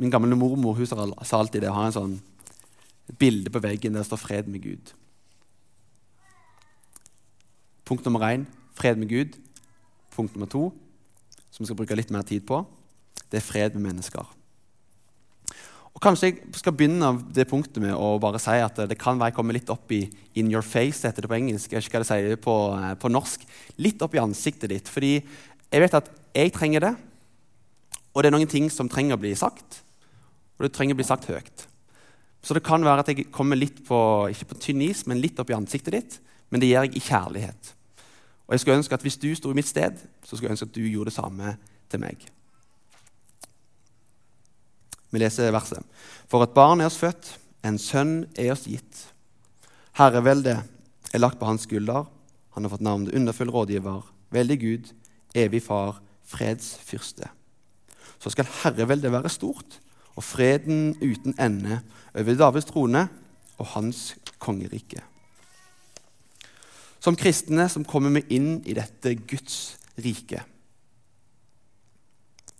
Min 0.00 0.10
gamle 0.10 0.36
mormor 0.36 0.78
hun 0.78 0.88
sa 0.88 1.38
alltid 1.38 1.60
det. 1.60 1.72
Har 1.72 1.90
en 1.90 1.96
sånn 1.96 2.14
et 3.08 3.18
bilde 3.18 3.50
på 3.50 3.62
veggen 3.62 3.94
der 3.94 4.02
står 4.02 4.16
'fred 4.16 4.46
med 4.46 4.62
Gud'. 4.62 4.94
Punkt 7.84 8.04
nummer 8.04 8.20
én 8.20 8.46
fred 8.74 8.96
med 8.96 9.08
Gud. 9.08 9.38
Punkt 10.16 10.34
nummer 10.34 10.46
to, 10.46 10.72
som 11.50 11.62
vi 11.62 11.66
skal 11.66 11.76
bruke 11.76 11.96
litt 11.96 12.10
mer 12.10 12.22
tid 12.22 12.40
på, 12.46 12.66
det 13.30 13.40
er 13.40 13.46
fred 13.46 13.74
med 13.74 13.92
mennesker. 13.92 14.26
Og 15.92 16.00
Kanskje 16.00 16.30
jeg 16.30 16.54
skal 16.56 16.72
begynne 16.72 17.04
av 17.04 17.20
det 17.34 17.48
punktet 17.48 17.82
med 17.82 17.92
å 17.94 18.18
bare 18.20 18.40
si 18.40 18.54
at 18.64 18.76
det 18.88 18.98
kan 19.00 19.18
være 19.20 19.32
jeg 19.32 19.36
kommer 19.36 19.56
litt 19.56 19.70
opp 19.70 19.92
i 19.92 20.10
'in 20.34 20.50
your 20.50 20.62
face', 20.62 21.04
heter 21.06 21.22
det 21.22 21.28
på 21.28 21.36
engelsk. 21.36 21.70
Jeg 21.70 21.76
vet 21.76 21.88
ikke 21.88 21.98
hva 21.98 22.04
det 22.04 22.06
sier 22.08 22.36
på, 22.36 22.56
eh, 22.78 22.94
på 22.94 23.08
norsk. 23.08 23.40
Litt 23.78 24.02
opp 24.02 24.14
i 24.14 24.18
ansiktet 24.18 24.68
ditt. 24.68 24.88
Fordi 24.88 25.22
jeg 25.72 25.80
vet 25.80 25.94
at 25.94 26.10
jeg 26.34 26.52
trenger 26.52 26.80
det, 26.80 26.96
og 28.14 28.22
det 28.22 28.32
er 28.32 28.36
noen 28.36 28.48
ting 28.48 28.70
som 28.70 28.88
trenger 28.88 29.16
å 29.16 29.20
bli 29.20 29.34
sagt. 29.34 29.82
Og 30.58 30.64
det 30.68 30.72
trenger 30.72 30.94
å 30.94 31.00
bli 31.00 31.04
sagt 31.04 31.26
høyt. 31.26 31.66
Så 32.42 32.54
det 32.54 32.64
kan 32.66 32.82
være 32.84 33.04
at 33.04 33.10
jeg 33.12 33.30
kommer 33.34 33.58
litt 33.58 33.84
på 33.86 33.98
ikke 34.32 34.50
på 34.50 34.58
tynn 34.64 34.82
is, 34.82 35.04
men 35.06 35.22
litt 35.22 35.38
opp 35.38 35.52
i 35.52 35.56
ansiktet 35.56 35.94
ditt. 35.94 36.18
Men 36.50 36.60
det 36.60 36.72
gjør 36.72 36.88
jeg 36.88 36.96
i 36.98 37.06
kjærlighet. 37.06 37.72
Og 38.46 38.54
jeg 38.54 38.62
skulle 38.62 38.80
ønske 38.82 38.94
at 38.98 39.02
Hvis 39.06 39.16
du 39.16 39.30
sto 39.34 39.50
i 39.50 39.56
mitt 39.56 39.68
sted, 39.70 39.96
så 40.24 40.36
skulle 40.36 40.50
jeg 40.50 40.58
ønske 40.58 40.68
at 40.68 40.74
du 40.74 40.82
gjorde 40.82 41.12
det 41.12 41.16
samme 41.16 41.56
til 41.88 42.02
meg. 42.02 42.26
Vi 45.12 45.20
leser 45.20 45.52
verset. 45.52 45.84
For 46.28 46.42
et 46.42 46.54
barn 46.56 46.80
er 46.80 46.88
oss 46.88 46.98
født, 47.00 47.34
en 47.62 47.78
sønn 47.78 48.24
er 48.36 48.54
oss 48.54 48.66
gitt. 48.66 49.06
Herreveldet 50.00 50.62
er 51.12 51.20
lagt 51.20 51.38
på 51.38 51.46
hans 51.46 51.66
skulder. 51.68 52.08
Han 52.56 52.64
har 52.64 52.72
fått 52.72 52.84
navnet 52.84 53.14
underfull 53.14 53.52
rådgiver, 53.52 54.02
veldig 54.32 54.58
Gud, 54.60 54.90
evig 55.36 55.62
far, 55.62 56.00
fredsfyrste. 56.24 57.28
Så 58.18 58.32
skal 58.32 58.48
herreveldet 58.62 59.12
være 59.12 59.32
stort, 59.32 59.78
og 60.16 60.24
freden 60.24 60.94
uten 61.00 61.34
ende 61.40 61.80
over 62.14 62.36
Davids 62.36 62.68
trone 62.68 63.06
og 63.58 63.66
hans 63.74 64.12
kongerike. 64.42 65.02
Som 67.02 67.16
kristne 67.18 67.66
som 67.72 67.86
kommer 67.88 68.12
vi 68.18 68.36
inn 68.36 68.60
i 68.68 68.76
dette 68.76 69.14
Guds 69.26 69.76
rike. 69.98 70.42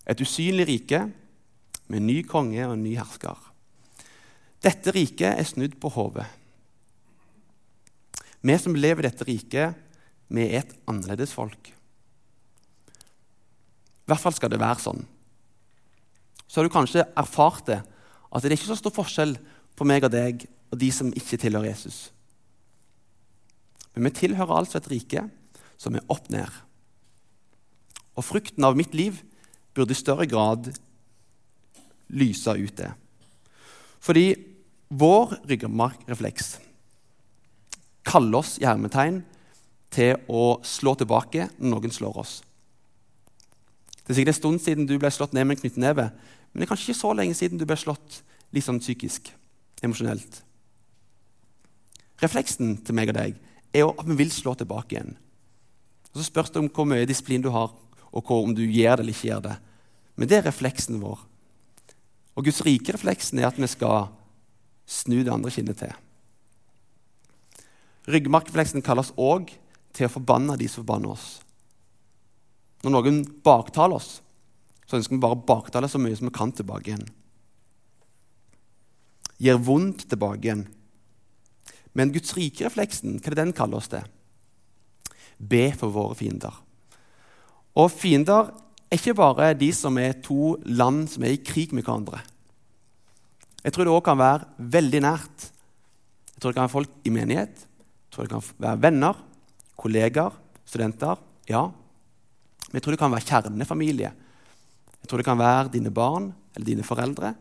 Et 0.02 0.20
usynlig 0.20 0.66
rike 0.66 1.04
med 1.92 2.02
ny 2.02 2.22
konge 2.26 2.66
og 2.66 2.78
ny 2.80 2.96
hersker. 2.98 3.38
Dette 4.62 4.94
riket 4.94 5.38
er 5.38 5.46
snudd 5.46 5.76
på 5.82 5.90
hodet. 5.94 6.26
Vi 8.42 8.58
som 8.58 8.74
lever 8.74 9.04
i 9.04 9.08
dette 9.08 9.26
riket, 9.26 9.78
vi 10.32 10.48
er 10.48 10.62
et 10.62 10.74
annerledes 10.90 11.34
folk. 11.34 11.70
I 14.02 14.10
hvert 14.10 14.22
fall 14.22 14.34
skal 14.34 14.50
det 14.50 14.58
være 14.62 14.82
sånn. 14.82 15.04
Så 16.52 16.60
har 16.60 16.68
du 16.68 16.72
kanskje 16.72 17.06
erfart 17.16 17.64
det, 17.64 17.78
at 17.80 18.44
det 18.44 18.50
er 18.50 18.58
ikke 18.58 18.68
så 18.68 18.76
stor 18.76 18.92
forskjell 18.92 19.38
på 19.72 19.86
meg 19.88 20.04
og 20.04 20.12
deg 20.12 20.44
og 20.68 20.76
de 20.80 20.90
som 20.92 21.08
ikke 21.16 21.38
tilhører 21.40 21.70
Jesus. 21.70 22.10
Men 23.94 24.10
vi 24.10 24.18
tilhører 24.20 24.58
altså 24.58 24.76
et 24.76 24.90
rike 24.92 25.22
som 25.80 25.96
er 25.96 26.04
opp 26.12 26.28
ned. 26.32 26.48
Og 28.20 28.26
frukten 28.28 28.68
av 28.68 28.76
mitt 28.76 28.92
liv 28.92 29.22
burde 29.72 29.96
i 29.96 29.96
større 29.96 30.28
grad 30.28 30.68
lyse 32.12 32.52
ut 32.52 32.76
det. 32.76 32.90
Fordi 34.04 34.26
vår 34.92 35.38
ryggmargrefleks 35.48 36.58
kaller 38.04 38.42
oss 38.42 38.58
i 38.60 38.68
hermetegn 38.68 39.22
til 39.92 40.20
å 40.28 40.58
slå 40.66 40.98
tilbake 41.00 41.48
når 41.56 41.72
noen 41.72 41.96
slår 41.96 42.20
oss. 42.20 42.34
Det 44.02 44.12
er 44.12 44.18
sikkert 44.18 44.34
en 44.34 44.40
stund 44.40 44.60
siden 44.60 44.88
du 44.88 44.98
ble 44.98 45.08
slått 45.14 45.32
ned 45.32 45.46
med 45.46 45.56
en 45.56 45.62
knyttneve, 45.62 46.08
men 46.52 46.60
det 46.60 46.66
er 46.66 46.72
kanskje 46.72 46.90
ikke 46.90 47.00
så 47.00 47.12
lenge 47.16 47.36
siden 47.36 47.60
du 47.60 47.64
ble 47.68 47.78
slått 47.80 48.20
litt 48.52 48.66
sånn 48.66 48.80
psykisk, 48.82 49.30
emosjonelt. 49.82 50.42
Refleksen 52.22 52.76
til 52.84 52.96
meg 52.96 53.10
og 53.10 53.18
deg 53.18 53.38
er 53.72 53.84
jo 53.84 53.94
at 53.96 54.06
vi 54.06 54.18
vil 54.20 54.32
slå 54.32 54.54
tilbake 54.58 54.94
igjen. 54.94 55.16
Og 56.12 56.20
Så 56.20 56.28
spørs 56.28 56.52
det 56.52 56.60
om 56.60 56.68
hvor 56.68 56.86
mye 56.88 57.08
disiplin 57.08 57.42
du 57.42 57.50
har, 57.50 57.72
og 58.12 58.30
om 58.30 58.54
du 58.54 58.62
gjør 58.62 59.00
det 59.00 59.04
eller 59.04 59.16
ikke 59.16 59.28
gjør 59.30 59.44
det. 59.48 59.56
Men 60.16 60.28
det 60.28 60.38
er 60.38 60.48
refleksen 60.50 61.00
vår. 61.00 61.24
Og 62.36 62.44
Guds 62.44 62.60
rike 62.64 62.92
refleksen 62.92 63.40
er 63.40 63.48
at 63.48 63.58
vi 63.60 63.68
skal 63.68 64.10
snu 64.88 65.22
det 65.22 65.32
andre 65.32 65.50
kinnet 65.52 65.80
til. 65.80 65.92
Ryggmarkrefleksen 68.12 68.84
kalles 68.84 69.12
òg 69.16 69.52
til 69.94 70.08
å 70.08 70.12
forbanne 70.12 70.56
de 70.58 70.68
som 70.68 70.82
forbanner 70.82 71.14
oss. 71.14 71.40
Når 72.82 72.94
noen 72.96 73.20
baktaler 73.44 73.96
oss, 74.00 74.21
så 74.92 74.98
ønsker 74.98 75.16
vi 75.16 75.22
bare 75.24 75.38
å 75.38 75.44
baktale 75.48 75.88
så 75.88 75.96
mye 75.96 76.12
som 76.18 76.28
vi 76.28 76.34
kan 76.36 76.50
tilbake 76.52 76.90
igjen. 76.90 77.06
Gir 79.40 79.56
vondt 79.64 80.04
tilbake 80.10 80.44
igjen. 80.44 80.66
Men 81.96 82.12
Guds 82.12 82.34
rike-refleksen, 82.36 83.16
hva 83.16 83.30
er 83.30 83.32
det 83.32 83.38
den 83.40 83.54
kaller 83.56 83.80
oss 83.80 83.88
til? 83.88 84.04
Be 85.40 85.70
for 85.80 85.94
våre 85.94 86.18
fiender. 86.18 86.52
Og 87.72 87.88
fiender 87.88 88.52
er 88.92 89.00
ikke 89.00 89.16
bare 89.16 89.54
de 89.56 89.70
som 89.72 89.96
er 89.96 90.20
to 90.20 90.58
land 90.68 91.06
som 91.08 91.24
er 91.24 91.38
i 91.38 91.40
krig 91.40 91.72
med 91.72 91.86
hverandre. 91.88 92.20
Jeg 93.64 93.72
tror 93.72 93.88
det 93.88 93.96
òg 93.96 94.04
kan 94.04 94.20
være 94.20 94.68
veldig 94.76 95.00
nært. 95.08 95.48
Jeg 96.34 96.42
tror 96.42 96.52
det 96.52 96.58
kan 96.58 96.66
være 96.68 96.76
folk 96.76 97.08
i 97.08 97.14
menighet, 97.14 97.64
jeg 97.64 98.12
tror 98.12 98.26
det 98.28 98.34
kan 98.34 98.44
være 98.60 98.82
venner, 98.82 99.20
kollegaer, 99.80 100.36
studenter. 100.68 101.16
Ja. 101.48 101.70
Men 102.66 102.76
jeg 102.76 102.84
tror 102.84 102.92
det 102.92 103.00
kan 103.00 103.14
være 103.14 103.30
kjernefamilie. 103.30 104.12
Jeg 105.02 105.10
tror 105.10 105.20
det 105.20 105.26
kan 105.26 105.40
være 105.40 105.72
dine 105.74 105.92
barn 105.94 106.30
eller 106.54 106.66
dine 106.66 106.86
foreldre 106.86 107.34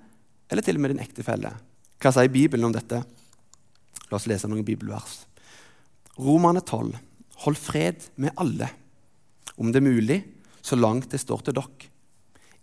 eller 0.52 0.66
til 0.66 0.78
og 0.78 0.84
med 0.84 0.94
din 0.96 1.04
ektefelle. 1.04 1.54
Hva 2.02 2.12
sier 2.12 2.32
Bibelen 2.34 2.68
om 2.68 2.74
dette? 2.76 3.00
La 4.10 4.18
oss 4.18 4.28
lese 4.28 4.50
noen 4.50 4.66
bibelvers. 4.68 5.22
Romane 6.20 6.64
12. 6.66 6.98
Hold 7.46 7.58
fred 7.58 8.10
med 8.22 8.36
alle, 8.42 8.68
om 9.58 9.72
det 9.72 9.80
er 9.80 9.88
mulig, 9.88 10.20
så 10.62 10.78
langt 10.78 11.10
det 11.14 11.22
står 11.22 11.46
til 11.46 11.56
dere. 11.58 11.88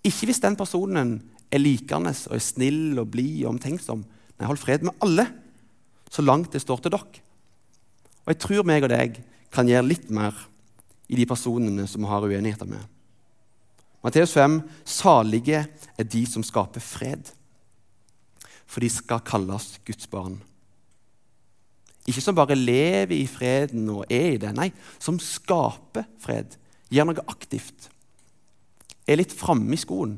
Ikke 0.07 0.28
hvis 0.28 0.43
den 0.43 0.59
personen 0.59 1.17
er 1.50 1.62
likende 1.62 2.12
og 2.12 2.37
er 2.37 2.45
snill 2.45 3.00
og 3.00 3.09
blid 3.14 3.40
og 3.45 3.55
omtenksom. 3.55 4.05
Nei, 4.38 4.47
hold 4.47 4.61
fred 4.61 4.85
med 4.87 4.95
alle, 5.02 5.25
så 6.12 6.23
langt 6.23 6.52
det 6.55 6.62
står 6.62 6.85
til 6.85 6.95
dere. 6.95 7.25
Og 8.26 8.35
jeg 8.35 8.40
tror 8.45 8.69
meg 8.69 8.85
og 8.85 8.93
deg 8.93 9.19
kan 9.55 9.69
gjøre 9.69 9.88
litt 9.88 10.12
mer 10.14 10.37
i 11.09 11.17
de 11.17 11.26
personene 11.26 11.88
som 11.88 12.05
vi 12.05 12.11
har 12.11 12.26
uenigheter 12.28 12.69
med. 12.69 12.85
Matteus 14.05 14.37
5.: 14.37 14.61
Salige 14.85 15.64
er 15.99 16.07
de 16.07 16.23
som 16.26 16.45
skaper 16.47 16.81
fred, 16.81 17.33
for 18.67 18.81
de 18.81 18.90
skal 18.93 19.25
kalles 19.26 19.81
Guds 19.87 20.07
barn. 20.07 20.38
Ikke 22.09 22.23
som 22.25 22.37
bare 22.38 22.57
lever 22.57 23.17
i 23.19 23.26
freden 23.28 23.88
og 23.93 24.07
er 24.09 24.37
i 24.37 24.40
det, 24.40 24.55
nei, 24.57 24.71
som 25.02 25.19
skaper 25.21 26.07
fred. 26.23 26.55
Gjør 26.88 27.11
noe 27.11 27.26
aktivt. 27.28 27.90
Er 29.05 29.19
litt 29.19 29.35
framme 29.35 29.75
i 29.75 29.81
skoen. 29.81 30.17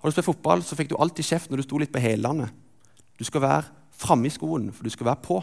Har 0.00 0.08
du 0.08 0.14
spilt 0.14 0.30
fotball, 0.30 0.62
så 0.64 0.76
fikk 0.78 0.92
du 0.92 0.96
alltid 0.96 1.26
kjeft 1.26 1.50
når 1.50 1.60
du 1.60 1.66
sto 1.66 1.80
litt 1.80 1.92
på 1.92 2.00
hælene. 2.00 2.46
Du 3.18 3.24
skal 3.26 3.42
være 3.44 3.68
framme 3.98 4.30
i 4.30 4.32
skoen, 4.32 4.70
for 4.72 4.86
du 4.86 4.92
skal 4.92 5.10
være 5.10 5.24
på. 5.24 5.42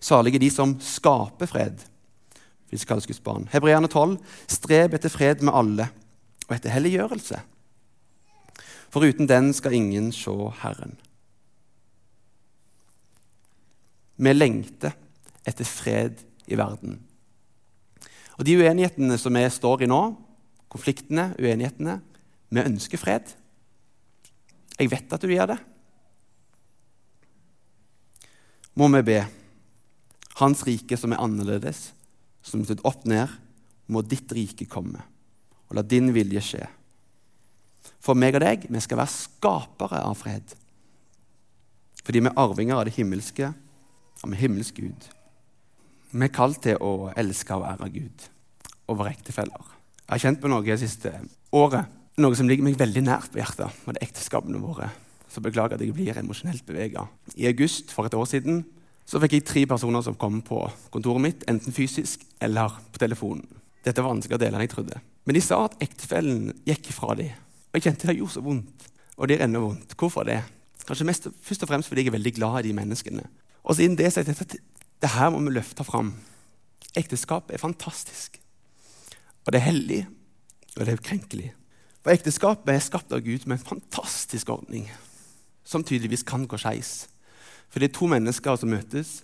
Salige 0.00 0.38
er 0.38 0.46
de 0.46 0.50
som 0.54 0.76
skaper 0.80 1.50
fred 1.50 1.84
hvis 2.70 3.20
barn. 3.24 3.48
Hebreerne 3.52 3.88
12.: 3.88 4.18
Streb 4.48 4.94
etter 4.94 5.12
fred 5.12 5.42
med 5.42 5.54
alle 5.56 5.88
og 6.48 6.56
etter 6.56 6.72
helliggjørelse. 6.72 7.40
For 8.88 9.04
uten 9.04 9.28
den 9.28 9.52
skal 9.56 9.76
ingen 9.76 10.12
se 10.12 10.32
Herren. 10.62 10.96
Vi 14.18 14.32
lengter 14.32 14.96
etter 15.46 15.64
fred 15.68 16.24
i 16.48 16.56
verden. 16.58 16.98
Og 18.38 18.46
De 18.46 18.56
uenighetene 18.58 19.18
som 19.18 19.34
vi 19.34 19.44
står 19.50 19.82
i 19.82 19.90
nå, 19.90 20.02
konfliktene, 20.68 21.32
uenighetene 21.38 22.00
Vi 22.48 22.62
ønsker 22.64 22.96
fred. 22.96 23.28
Jeg 24.78 24.88
vet 24.88 25.12
at 25.12 25.20
du 25.20 25.28
gjør 25.28 25.50
det. 25.50 25.58
Må 28.72 28.88
vi 28.88 29.02
be. 29.04 29.18
Hans 30.38 30.62
rike 30.64 30.96
som 30.96 31.12
er 31.12 31.20
annerledes, 31.20 31.90
som 32.44 32.62
er 32.62 32.86
opp 32.88 33.04
ned, 33.08 33.28
må 33.88 34.02
ditt 34.04 34.30
rike 34.32 34.66
komme. 34.68 35.02
Og 35.68 35.76
la 35.78 35.84
din 35.84 36.12
vilje 36.14 36.42
skje. 36.44 36.64
For 38.04 38.18
meg 38.18 38.36
og 38.38 38.44
deg, 38.44 38.66
vi 38.70 38.80
skal 38.82 39.00
være 39.00 39.14
skapere 39.14 40.00
av 40.04 40.16
fred. 40.18 40.54
Fordi 42.04 42.22
vi 42.24 42.30
er 42.30 42.40
arvinger 42.40 42.78
av 42.78 42.86
det 42.88 42.96
himmelske, 42.96 43.50
av 44.22 44.30
en 44.30 44.38
himmelsk 44.38 44.78
Gud. 44.80 45.08
Vi 46.08 46.24
er 46.24 46.32
kalt 46.32 46.62
til 46.64 46.78
å 46.80 47.10
elske 47.20 47.56
og 47.56 47.66
ære 47.68 47.90
Gud 47.92 48.28
over 48.88 49.10
ektefeller. 49.10 49.74
Jeg 50.06 50.14
har 50.14 50.22
kjent 50.22 50.40
på 50.40 50.48
noe 50.48 50.64
det 50.64 50.78
siste 50.80 51.12
året, 51.52 51.90
noe 52.18 52.36
som 52.38 52.48
ligger 52.48 52.64
meg 52.64 52.78
veldig 52.80 53.04
nært 53.04 53.28
på 53.32 53.42
hjertet. 53.42 53.68
og 53.84 53.92
det 53.92 54.00
er 54.00 54.08
ekteskapene 54.08 54.60
våre. 54.62 54.88
Så 55.28 55.42
beklager 55.44 55.76
at 55.76 55.84
jeg 55.84 55.92
blir 55.92 56.16
emosjonelt 56.16 56.64
bevega. 56.64 57.04
I 57.36 57.50
august 57.50 57.92
for 57.92 58.08
et 58.08 58.16
år 58.16 58.24
siden 58.24 58.64
så 59.08 59.20
fikk 59.22 59.38
jeg 59.38 59.46
tre 59.48 59.62
personer 59.70 60.04
som 60.04 60.16
kom 60.20 60.42
på 60.44 60.60
kontoret 60.92 61.24
mitt, 61.24 61.44
enten 61.48 61.72
fysisk 61.72 62.26
eller 62.44 62.74
på 62.92 63.00
telefonen. 63.00 63.46
Dette 63.84 64.02
var 64.04 64.12
vanskeligere 64.12 64.42
deler 64.42 64.58
enn 64.58 64.66
jeg 64.66 64.74
trodde. 64.74 65.00
Men 65.24 65.36
de 65.38 65.42
sa 65.44 65.62
at 65.64 65.78
ektefellen 65.84 66.50
gikk 66.68 66.90
fra 66.92 67.14
dem. 67.16 67.32
Og 67.70 67.78
jeg 67.78 67.86
kjente 67.88 68.10
det 68.10 68.18
gjorde 68.18 68.36
så 68.36 68.44
vondt. 68.44 68.88
Og 69.16 69.28
det 69.28 69.38
gjør 69.38 69.46
ennå 69.46 69.64
vondt. 69.64 69.96
Hvorfor 69.96 70.28
det? 70.28 70.42
Kanskje 70.84 71.08
mest, 71.08 71.30
først 71.44 71.64
og 71.64 71.72
fremst 71.72 71.88
fordi 71.88 72.04
jeg 72.04 72.12
er 72.12 72.18
veldig 72.18 72.34
glad 72.36 72.60
i 72.60 72.68
de 72.68 72.76
menneskene. 72.76 73.24
Og 73.64 73.76
siden 73.76 73.96
det 73.96 74.12
så 74.12 74.24
jeg 74.24 74.36
at 74.36 74.56
det 75.00 75.14
her 75.14 75.32
må 75.32 75.40
vi 75.46 75.56
løfte 75.56 75.84
fram. 75.88 76.12
Ekteskap 76.96 77.52
er 77.52 77.64
fantastisk. 77.64 78.38
Og 79.46 79.52
det 79.52 79.60
er 79.60 79.70
hellig, 79.70 80.00
og 80.76 80.84
det 80.84 80.92
er 80.92 81.00
ukrenkelig. 81.00 81.52
For 82.02 82.12
ekteskapet 82.12 82.74
er 82.74 82.84
skapt 82.84 83.12
av 83.12 83.24
Gud 83.24 83.46
med 83.46 83.58
en 83.58 83.68
fantastisk 83.72 84.50
ordning 84.52 84.88
som 85.64 85.84
tydeligvis 85.84 86.24
kan 86.28 86.44
gå 86.48 86.60
skeis. 86.60 87.06
For 87.68 87.80
det 87.80 87.90
er 87.90 87.98
to 87.98 88.08
mennesker 88.10 88.56
som 88.58 88.72
møtes 88.72 89.18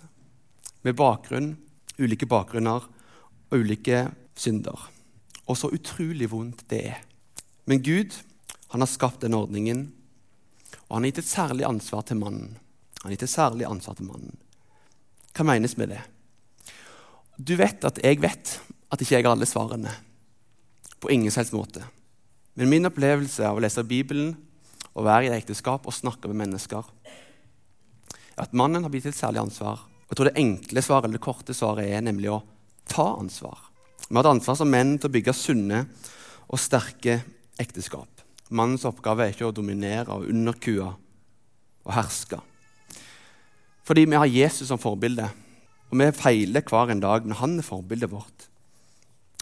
med 0.85 0.97
bakgrunn, 0.99 1.55
ulike 1.97 2.27
bakgrunner 2.29 2.85
og 2.85 3.57
ulike 3.57 4.05
synder. 4.37 4.87
Og 5.45 5.57
så 5.57 5.71
utrolig 5.73 6.29
vondt 6.31 6.65
det 6.69 6.81
er. 6.91 7.01
Men 7.65 7.81
Gud 7.85 8.13
han 8.73 8.81
har 8.83 8.91
skapt 8.91 9.23
den 9.23 9.37
ordningen, 9.37 9.87
og 10.87 10.97
han 10.97 11.05
har 11.05 11.13
gitt 11.13 11.23
et 11.23 11.29
særlig 11.29 11.65
ansvar 11.67 12.03
til 12.05 12.19
mannen. 12.19 12.57
Han 13.01 13.09
har 13.09 13.15
gitt 13.15 13.27
et 13.27 13.33
særlig 13.33 13.67
ansvar 13.69 13.97
til 13.97 14.09
mannen. 14.09 14.37
Hva 15.35 15.45
menes 15.47 15.75
med 15.77 15.93
det? 15.93 16.01
Du 17.37 17.55
vet 17.59 17.83
at 17.87 17.99
jeg 18.03 18.21
vet 18.23 18.57
at 18.91 19.01
ikke 19.01 19.17
jeg 19.17 19.25
har 19.25 19.35
alle 19.35 19.47
svarene. 19.49 19.91
På 21.01 21.11
ingen 21.11 21.33
selvs 21.33 21.53
måte. 21.55 21.83
Men 22.55 22.71
min 22.71 22.87
opplevelse 22.87 23.43
av 23.45 23.57
å 23.57 23.63
lese 23.63 23.83
Bibelen 23.83 24.33
å 24.95 25.03
være 25.03 25.27
i 25.27 25.33
ekteskap 25.35 25.87
og 25.87 25.95
snakke 25.95 26.29
med 26.31 26.39
mennesker. 26.45 26.85
At 28.37 28.53
mannen 28.53 28.83
har 28.83 28.91
blitt 28.91 29.07
et 29.09 29.15
særlig 29.15 29.43
ansvar. 29.45 29.85
Jeg 30.09 30.17
tror 30.17 30.29
Det 30.29 30.39
enkle 30.41 30.81
svaret 30.81 31.07
eller 31.07 31.17
det 31.17 31.25
korte 31.25 31.53
svaret 31.53 31.87
er 31.89 32.01
nemlig 32.01 32.29
å 32.31 32.43
ta 32.87 33.15
ansvar. 33.15 33.57
Vi 34.07 34.15
har 34.15 34.25
et 34.25 34.35
ansvar 34.35 34.57
som 34.59 34.69
menn 34.69 34.97
til 34.99 35.09
å 35.09 35.15
bygge 35.15 35.33
sunne 35.33 35.85
og 36.45 36.61
sterke 36.61 37.23
ekteskap. 37.57 38.21
Mannens 38.53 38.85
oppgave 38.85 39.25
er 39.25 39.33
ikke 39.33 39.47
å 39.47 39.55
dominere 39.55 40.13
og 40.13 40.27
underkue 40.29 40.91
og 41.85 41.93
herske. 41.95 42.37
Fordi 43.85 44.05
vi 44.05 44.17
har 44.19 44.29
Jesus 44.29 44.69
som 44.69 44.81
forbilde. 44.81 45.25
Og 45.89 45.97
vi 46.01 46.09
feiler 46.17 46.65
hver 46.65 46.91
en 46.91 47.01
dag, 47.01 47.25
men 47.25 47.37
han 47.37 47.57
er 47.57 47.65
forbildet 47.65 48.11
vårt. 48.11 48.47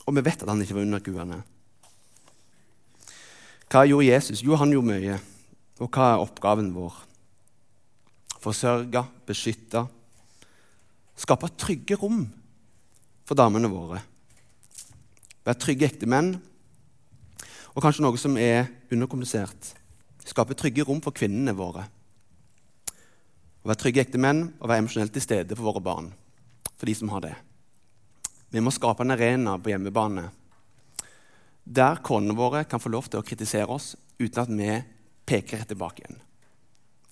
Og 0.07 0.15
vi 0.15 0.23
vet 0.23 0.43
at 0.43 0.49
han 0.51 0.61
ikke 0.63 0.75
var 0.77 0.87
underkuende. 0.87 1.41
Hva 3.71 3.85
gjorde 3.87 4.09
Jesus? 4.09 4.43
Jo, 4.43 4.57
han 4.59 4.71
gjorde 4.71 4.91
mye. 4.91 5.19
Og 5.81 5.89
hva 5.89 6.13
er 6.13 6.23
oppgaven 6.23 6.73
vår? 6.75 6.99
Forsørge, 8.43 9.05
beskytte, 9.27 9.85
skape 11.15 11.47
trygge 11.55 11.95
rom 11.99 12.25
for 13.23 13.39
damene 13.39 13.69
våre. 13.71 14.01
Være 15.43 15.59
trygge 15.59 15.87
ektemenn, 15.87 16.33
og 17.73 17.81
kanskje 17.83 18.03
noe 18.03 18.19
som 18.19 18.35
er 18.39 18.67
underkommunisert. 18.91 19.71
Skape 20.27 20.57
trygge 20.59 20.85
rom 20.87 20.99
for 21.03 21.15
kvinnene 21.15 21.55
våre. 21.55 21.85
Å 23.63 23.71
være 23.71 23.79
trygge 23.79 24.03
ektemenn 24.03 24.45
og 24.59 24.67
være 24.67 24.83
emosjonelt 24.83 25.15
til 25.15 25.23
stede 25.23 25.55
for 25.55 25.71
våre 25.71 25.83
barn. 25.83 26.11
For 26.75 26.89
de 26.89 26.95
som 26.99 27.11
har 27.15 27.23
det. 27.23 27.33
Vi 28.51 28.61
må 28.61 28.73
skape 28.75 29.05
en 29.05 29.15
arena 29.15 29.55
på 29.57 29.71
hjemmebane 29.71 30.27
der 31.63 32.01
konene 32.03 32.35
våre 32.35 32.65
kan 32.67 32.81
få 32.83 32.91
lov 32.91 33.07
til 33.07 33.21
å 33.21 33.25
kritisere 33.25 33.71
oss 33.71 33.93
uten 34.19 34.41
at 34.41 34.49
vi 34.51 34.73
peker 35.23 35.61
rett 35.61 35.69
tilbake 35.71 36.03
igjen. 36.03 36.19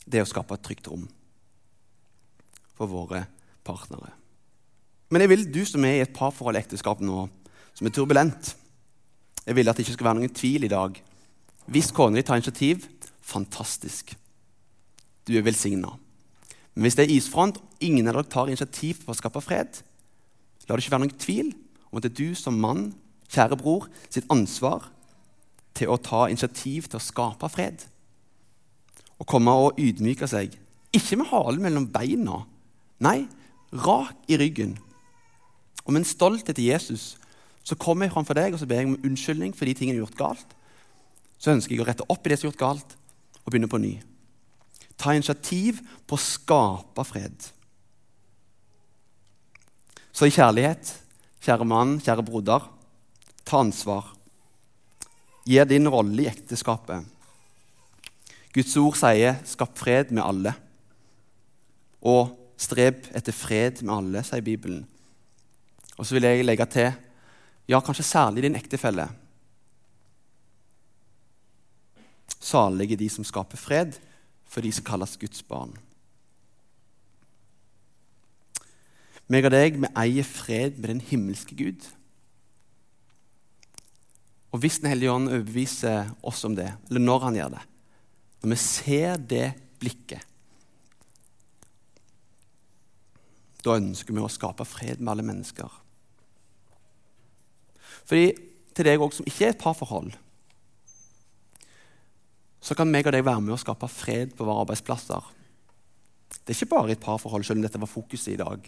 Det 0.04 0.20
er 0.20 0.26
å 0.26 0.30
skape 0.30 0.58
et 0.58 0.66
trygt 0.66 0.90
rom 0.92 1.06
for 2.82 2.90
våre 2.92 3.26
partnere. 3.68 4.12
Men 5.12 5.24
jeg 5.24 5.32
vil 5.32 5.48
du 5.54 5.62
som 5.68 5.86
er 5.86 6.00
i 6.00 6.04
et 6.06 6.16
parforhold 6.16 6.60
ekteskap 6.60 7.02
nå, 7.04 7.28
som 7.76 7.88
er 7.88 7.96
turbulent 7.96 8.56
Jeg 9.42 9.56
vil 9.58 9.70
at 9.70 9.78
det 9.78 9.88
ikke 9.88 9.96
skal 9.96 10.06
være 10.06 10.18
noen 10.20 10.34
tvil 10.38 10.68
i 10.68 10.70
dag. 10.70 10.98
Hvis 11.66 11.90
kona 11.98 12.20
di 12.20 12.22
tar 12.22 12.38
initiativ 12.38 12.84
fantastisk. 13.26 14.12
Du 15.26 15.34
er 15.34 15.42
velsigna. 15.42 15.96
Men 16.76 16.86
hvis 16.86 16.96
det 16.96 17.08
er 17.08 17.14
isfront, 17.16 17.58
ingen 17.82 18.06
av 18.08 18.20
dere 18.20 18.30
tar 18.30 18.52
initiativ 18.52 19.00
for 19.02 19.16
å 19.16 19.18
skape 19.18 19.42
fred, 19.42 19.80
la 20.68 20.76
det 20.78 20.86
ikke 20.86 20.94
være 20.94 21.04
noen 21.08 21.18
tvil 21.26 21.50
om 21.90 21.98
at 21.98 22.06
det 22.06 22.12
er 22.12 22.20
du 22.22 22.38
som 22.38 22.62
mann, 22.62 22.92
kjære 23.34 23.58
bror, 23.58 23.90
sitt 24.14 24.30
ansvar 24.30 24.92
til 25.74 25.90
å 25.90 25.98
ta 25.98 26.28
initiativ 26.30 26.92
til 26.92 27.02
å 27.02 27.04
skape 27.04 27.50
fred 27.50 27.88
å 29.22 29.28
komme 29.28 29.54
og 29.54 29.80
ydmyke 29.80 30.28
seg. 30.30 30.56
Ikke 30.96 31.20
med 31.20 31.30
halen 31.30 31.62
mellom 31.64 31.88
beina. 31.94 32.42
Nei, 33.02 33.26
rak 33.74 34.30
i 34.30 34.38
ryggen. 34.38 34.76
Og 35.86 35.94
med 35.94 36.04
en 36.04 36.10
stolthet 36.10 36.56
til 36.56 36.70
Jesus 36.70 37.16
så 37.66 37.78
kommer 37.78 38.06
jeg 38.08 38.14
framfor 38.14 38.38
deg 38.38 38.56
og 38.56 38.62
så 38.62 38.68
ber 38.70 38.82
jeg 38.82 38.90
om 38.90 39.00
unnskyldning 39.06 39.54
for 39.58 39.70
de 39.70 39.76
tingene 39.78 39.98
jeg 39.98 40.04
har 40.04 40.10
gjort 40.10 40.22
galt. 40.22 40.56
Så 41.42 41.54
ønsker 41.54 41.76
jeg 41.76 41.84
å 41.84 41.88
rette 41.88 42.06
opp 42.10 42.26
i 42.26 42.32
det 42.32 42.38
som 42.40 42.48
er 42.48 42.52
gjort 42.52 42.62
galt, 42.62 42.96
og 43.42 43.50
begynne 43.50 43.70
på 43.70 43.82
ny. 43.82 43.96
Ta 45.02 45.16
initiativ 45.18 45.82
på 46.06 46.18
å 46.18 46.22
skape 46.22 47.06
fred. 47.10 47.48
Så 50.14 50.28
i 50.28 50.34
kjærlighet, 50.34 50.92
kjære 51.42 51.66
mann, 51.66 51.96
kjære 52.04 52.26
broder, 52.28 52.68
ta 53.46 53.62
ansvar. 53.64 54.12
Gi 55.50 55.64
din 55.66 55.90
rolle 55.90 56.28
i 56.28 56.30
ekteskapet 56.30 57.08
Guds 58.52 58.76
ord 58.78 58.98
sier 59.00 59.40
'skap 59.48 59.78
fred 59.80 60.12
med 60.12 60.24
alle'. 60.24 60.54
Og 62.02 62.36
'streb 62.62 63.08
etter 63.18 63.34
fred 63.34 63.82
med 63.82 63.94
alle', 63.96 64.24
sier 64.24 64.42
Bibelen. 64.46 64.86
Og 65.98 66.06
så 66.06 66.16
vil 66.16 66.24
jeg 66.24 66.46
legge 66.46 66.66
til 66.66 66.92
ja, 67.68 67.80
kanskje 67.80 68.04
særlig 68.04 68.44
din 68.44 68.56
ektefelle. 68.56 69.08
Salige 72.40 72.98
de 72.98 73.10
som 73.10 73.24
skaper 73.24 73.58
fred, 73.58 73.98
for 74.46 74.62
de 74.62 74.72
som 74.72 74.84
kalles 74.84 75.18
Guds 75.18 75.44
barn. 75.48 75.74
Meg 79.32 79.48
og 79.48 79.54
deg, 79.54 79.78
vi 79.80 79.92
eier 79.96 80.28
fred 80.28 80.80
med 80.82 80.90
den 80.92 81.04
himmelske 81.08 81.56
Gud. 81.56 81.86
Og 84.52 84.60
hvis 84.60 84.80
Den 84.80 84.90
hellige 84.92 85.12
ånd 85.12 85.30
overbeviser 85.30 86.10
oss 86.28 86.44
om 86.44 86.56
det, 86.56 86.74
eller 86.90 87.00
når 87.00 87.20
han 87.20 87.38
gjør 87.40 87.54
det, 87.54 87.62
når 88.42 88.50
vi 88.50 88.58
ser 88.60 89.16
det 89.18 89.46
blikket, 89.80 90.26
da 93.62 93.78
ønsker 93.78 94.16
vi 94.16 94.24
å 94.24 94.32
skape 94.32 94.66
fred 94.66 95.02
med 95.02 95.14
alle 95.14 95.26
mennesker. 95.26 95.70
Fordi 98.10 98.32
til 98.76 98.88
deg 98.88 99.04
også 99.04 99.22
som 99.22 99.30
ikke 99.30 99.48
er 99.48 99.54
et 99.54 99.62
parforhold, 99.62 100.14
så 102.62 102.78
kan 102.78 102.90
meg 102.90 103.08
og 103.10 103.16
deg 103.16 103.26
være 103.26 103.42
med 103.44 103.56
å 103.56 103.62
skape 103.62 103.90
fred 103.90 104.36
på 104.38 104.46
våre 104.46 104.66
arbeidsplasser. 104.66 105.32
Det 106.32 106.54
er 106.54 106.60
ikke 106.60 106.74
bare 106.76 106.94
et 106.94 107.04
parforhold, 107.04 107.46
selv 107.46 107.60
om 107.60 107.66
dette 107.66 107.82
var 107.82 107.90
fokuset 107.90 108.36
i 108.36 108.40
dag. 108.40 108.68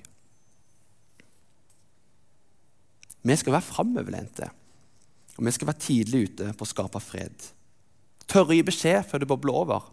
Vi 3.24 3.36
skal 3.40 3.56
være 3.56 3.70
framoverlente, 3.70 4.50
og 5.38 5.46
vi 5.48 5.54
skal 5.56 5.70
være 5.70 5.86
tidlig 5.86 6.24
ute 6.28 6.50
på 6.58 6.66
å 6.66 6.70
skape 6.70 7.02
fred. 7.04 7.46
Tørre 8.28 8.52
å 8.52 8.58
gi 8.58 8.66
beskjed 8.66 9.06
før 9.08 9.24
det 9.24 9.30
bobler 9.30 9.60
over. 9.62 9.86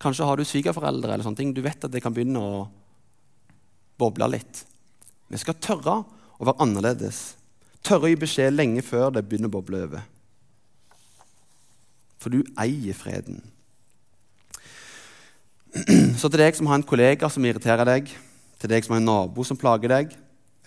Kanskje 0.00 0.26
har 0.26 0.36
du 0.36 0.44
svigerforeldre, 0.48 1.14
eller 1.14 1.24
sånne 1.24 1.40
ting. 1.40 1.54
du 1.54 1.62
vet 1.62 1.84
at 1.84 1.92
det 1.92 2.02
kan 2.02 2.14
begynne 2.16 2.40
å 2.40 2.60
boble 4.00 4.28
litt. 4.32 4.64
Vi 5.30 5.40
skal 5.40 5.58
tørre 5.62 6.00
å 6.40 6.48
være 6.48 6.62
annerledes. 6.64 7.20
Tørre 7.86 8.08
å 8.08 8.12
gi 8.12 8.18
beskjed 8.20 8.56
lenge 8.56 8.84
før 8.84 9.12
det 9.14 9.24
begynner 9.28 9.52
å 9.52 9.56
boble 9.58 9.84
over. 9.86 10.06
For 12.20 12.32
du 12.32 12.42
eier 12.60 12.96
freden. 12.96 13.40
Så 16.20 16.28
til 16.28 16.40
deg 16.42 16.56
som 16.58 16.68
har 16.68 16.80
en 16.80 16.86
kollega 16.86 17.30
som 17.32 17.44
irriterer 17.46 17.86
deg, 17.88 18.10
til 18.60 18.72
deg 18.72 18.84
som 18.84 18.96
har 18.96 19.00
en 19.00 19.08
nabo 19.08 19.44
som 19.46 19.58
plager 19.60 19.92
deg, 19.92 20.16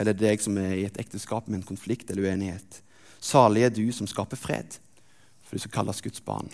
eller 0.01 0.17
deg 0.17 0.41
som 0.41 0.55
er 0.57 0.77
i 0.79 0.87
et 0.87 0.97
ekteskap 1.01 1.45
med 1.49 1.59
en 1.59 1.67
konflikt 1.67 2.09
eller 2.09 2.31
uenighet 2.31 2.79
Salig 3.23 3.61
er 3.63 3.69
du 3.71 3.85
som 3.93 4.07
skaper 4.09 4.39
fred 4.39 4.79
for 5.53 5.55
du 5.55 5.61
skal 5.61 5.75
kalles 5.75 6.01
Guds 6.01 6.21
barn. 6.25 6.49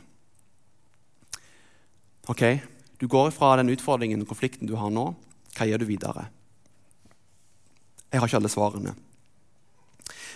Ok, 2.28 2.60
Du 3.00 3.08
går 3.08 3.30
fra 3.32 3.56
den 3.56 3.70
utfordringen 3.72 4.20
og 4.22 4.28
konflikten 4.28 4.68
du 4.68 4.74
har 4.76 4.90
nå. 4.92 5.14
Hva 5.56 5.64
gjør 5.64 5.80
du 5.80 5.86
videre? 5.88 6.26
Jeg 8.10 8.22
har 8.22 8.28
ikke 8.28 8.40
alle 8.42 8.52
svarene. 8.52 8.96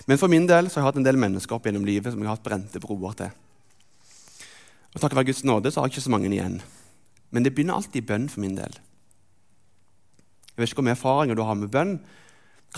Men 0.06 0.20
for 0.20 0.32
min 0.32 0.46
del 0.50 0.70
så 0.70 0.80
har 0.80 0.84
jeg 0.84 0.92
hatt 0.92 1.02
en 1.02 1.08
del 1.08 1.20
mennesker 1.20 1.56
opp 1.56 1.68
gjennom 1.68 1.86
livet 1.88 2.14
som 2.14 2.22
jeg 2.22 2.30
har 2.30 2.38
hatt 2.38 2.46
brente 2.46 2.82
broer 2.84 3.18
til. 3.18 3.36
Og 4.94 5.02
Takket 5.02 5.18
være 5.18 5.30
Guds 5.32 5.46
nåde 5.48 5.72
så 5.72 5.82
har 5.82 5.90
jeg 5.90 5.96
ikke 5.96 6.08
så 6.08 6.14
mange 6.14 6.30
igjen. 6.30 6.60
Men 7.34 7.46
det 7.46 7.54
begynner 7.56 7.80
alltid 7.80 8.04
i 8.04 8.08
bønn 8.08 8.28
for 8.30 8.44
min 8.44 8.58
del. 8.58 8.76
Jeg 10.54 10.62
vet 10.62 10.70
ikke 10.70 10.84
hvor 10.84 10.86
mye 10.86 10.98
erfaringer 10.98 11.38
du 11.38 11.46
har 11.48 11.58
med 11.58 11.72
bønn. 11.74 11.96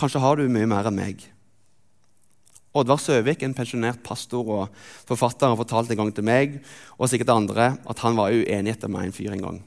Kanskje 0.00 0.22
har 0.22 0.38
du 0.38 0.46
mye 0.48 0.68
mer 0.70 0.88
enn 0.88 0.96
meg. 0.96 1.26
Oddvar 2.76 3.00
Søvik, 3.00 3.42
en 3.44 3.56
pensjonert 3.56 4.02
pastor 4.04 4.48
og 4.52 4.80
forfatter, 5.08 5.48
har 5.48 5.60
fortalt 5.60 5.92
en 5.92 6.00
gang 6.00 6.12
til 6.12 6.24
meg 6.28 6.58
og 6.96 7.08
sikkert 7.08 7.32
andre 7.32 7.70
at 7.88 8.02
han 8.04 8.16
var 8.16 8.32
uenig 8.32 8.74
etter 8.74 8.92
meg 8.92 9.08
en 9.08 9.16
fyr 9.16 9.32
en 9.32 9.44
gang. 9.44 9.60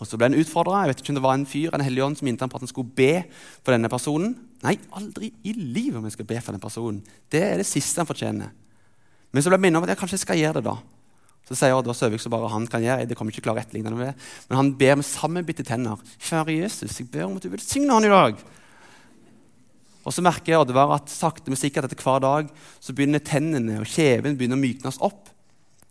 Og 0.00 0.08
Så 0.08 0.16
ble 0.16 0.30
han 0.30 0.38
utfordra. 0.40 0.82
Jeg 0.82 0.94
vet 0.94 1.02
ikke 1.02 1.12
om 1.12 1.18
det 1.18 1.24
var 1.26 1.36
en 1.36 1.48
fyr 1.48 1.74
en 1.76 1.84
hellig 1.84 2.04
ånd 2.04 2.16
som 2.18 2.24
minnet 2.24 2.40
ham 2.40 2.52
på 2.52 2.56
at 2.56 2.64
han 2.64 2.72
skulle 2.72 2.96
be 2.96 3.26
for 3.60 3.74
denne 3.74 3.90
personen. 3.92 4.32
Nei, 4.64 4.78
aldri 4.96 5.28
i 5.44 5.52
livet 5.56 5.98
om 6.00 6.06
jeg 6.08 6.16
skal 6.16 6.28
be 6.30 6.40
for 6.40 6.56
den 6.56 6.62
personen. 6.62 7.02
Det 7.32 7.42
er 7.44 7.60
det 7.60 7.68
siste 7.68 8.00
han 8.00 8.08
fortjener. 8.08 8.54
Men 9.30 9.44
så 9.44 9.52
ble 9.52 9.60
jeg 9.60 9.66
minnet 9.66 9.80
om 9.80 9.86
at 9.86 9.92
jeg 9.92 10.00
kanskje 10.00 10.22
skal 10.24 10.40
gjøre 10.40 10.60
det. 10.60 10.70
da. 10.70 10.78
Så 11.50 11.58
sier 11.58 11.74
Odd 11.74 11.90
Søvik 11.96 12.22
så 12.22 12.30
bare 12.32 12.48
han 12.52 12.66
kan 12.70 12.82
gjøre 12.84 13.08
det. 13.10 13.16
kommer 13.18 13.34
ikke 13.34 13.44
klare 13.44 13.64
etterlignende 13.64 13.98
med 13.98 14.12
det. 14.12 14.28
Men 14.48 14.60
han 14.60 14.72
ber 14.78 14.96
med 15.00 15.06
sammenbitte 15.06 15.66
tenner. 15.66 16.00
Kjære 16.22 16.56
Jesus, 16.62 16.96
jeg 16.96 17.10
ber 17.10 17.26
om 17.26 17.36
at 17.36 17.44
du 17.44 17.50
vil 17.50 17.62
signe 17.64 17.92
han 17.92 18.06
i 18.06 18.12
dag. 18.12 18.40
Og 20.00 20.14
så 20.14 20.22
merker 20.24 20.54
jeg 20.54 20.62
Oddvar 20.62 20.94
at 20.94 21.12
sakte, 21.12 21.50
men 21.50 21.58
sikkert 21.60 21.90
etter 21.90 22.00
hver 22.00 22.22
dag 22.24 22.48
så 22.80 22.94
begynner 22.96 23.20
tennene 23.20 23.82
og 23.82 23.90
kjeven 23.90 24.38
begynner 24.38 24.56
å 24.56 24.62
myknes 24.62 25.00
opp. 25.04 25.28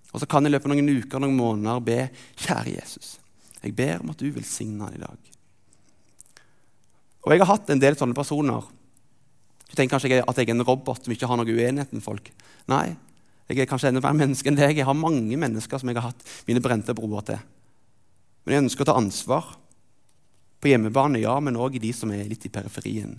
Og 0.09 0.23
så 0.23 0.25
kan 0.25 0.43
jeg 0.43 0.49
i 0.49 0.55
løpet 0.55 0.71
av 0.71 0.73
noen 0.73 1.03
uker 1.03 1.21
noen 1.21 1.37
måneder 1.37 1.83
be 1.85 1.99
Kjære 2.39 2.79
Jesus, 2.79 3.18
jeg 3.63 3.75
ber 3.75 3.99
om 4.03 4.13
at 4.13 4.21
du 4.21 4.29
velsigner 4.31 4.87
han 4.87 4.97
i 4.97 5.03
dag. 5.03 5.31
Og 7.25 7.33
jeg 7.33 7.43
har 7.43 7.51
hatt 7.51 7.71
en 7.73 7.81
del 7.81 7.97
sånne 7.99 8.15
personer. 8.15 8.67
Du 9.67 9.75
tenker 9.75 9.97
kanskje 9.97 10.21
at 10.23 10.39
jeg 10.39 10.47
er 10.47 10.55
en 10.55 10.65
robot 10.65 11.03
som 11.03 11.13
ikke 11.13 11.27
har 11.29 11.39
noe 11.39 11.49
uenighet 11.49 11.91
med 11.93 12.03
folk. 12.03 12.31
Nei, 12.71 12.95
jeg 13.49 13.63
er 13.63 13.69
kanskje 13.69 13.91
enda 13.91 14.01
mer 14.05 14.17
menneske 14.17 14.49
enn 14.49 14.57
deg. 14.57 14.77
Jeg 14.77 14.87
har 14.87 14.97
mange 14.97 15.37
mennesker 15.41 15.81
som 15.81 15.89
jeg 15.89 15.97
har 15.99 16.11
hatt 16.11 16.35
mine 16.47 16.61
brente 16.63 16.95
broer 16.97 17.25
til. 17.27 17.41
Men 18.45 18.55
jeg 18.55 18.63
ønsker 18.65 18.85
å 18.85 18.91
ta 18.91 18.97
ansvar. 18.99 19.55
På 20.59 20.69
hjemmebane, 20.71 21.21
ja, 21.21 21.35
men 21.43 21.57
òg 21.59 21.77
i 21.77 21.81
de 21.83 21.91
som 21.95 22.11
er 22.11 22.27
litt 22.27 22.45
i 22.47 22.51
periferien. 22.51 23.13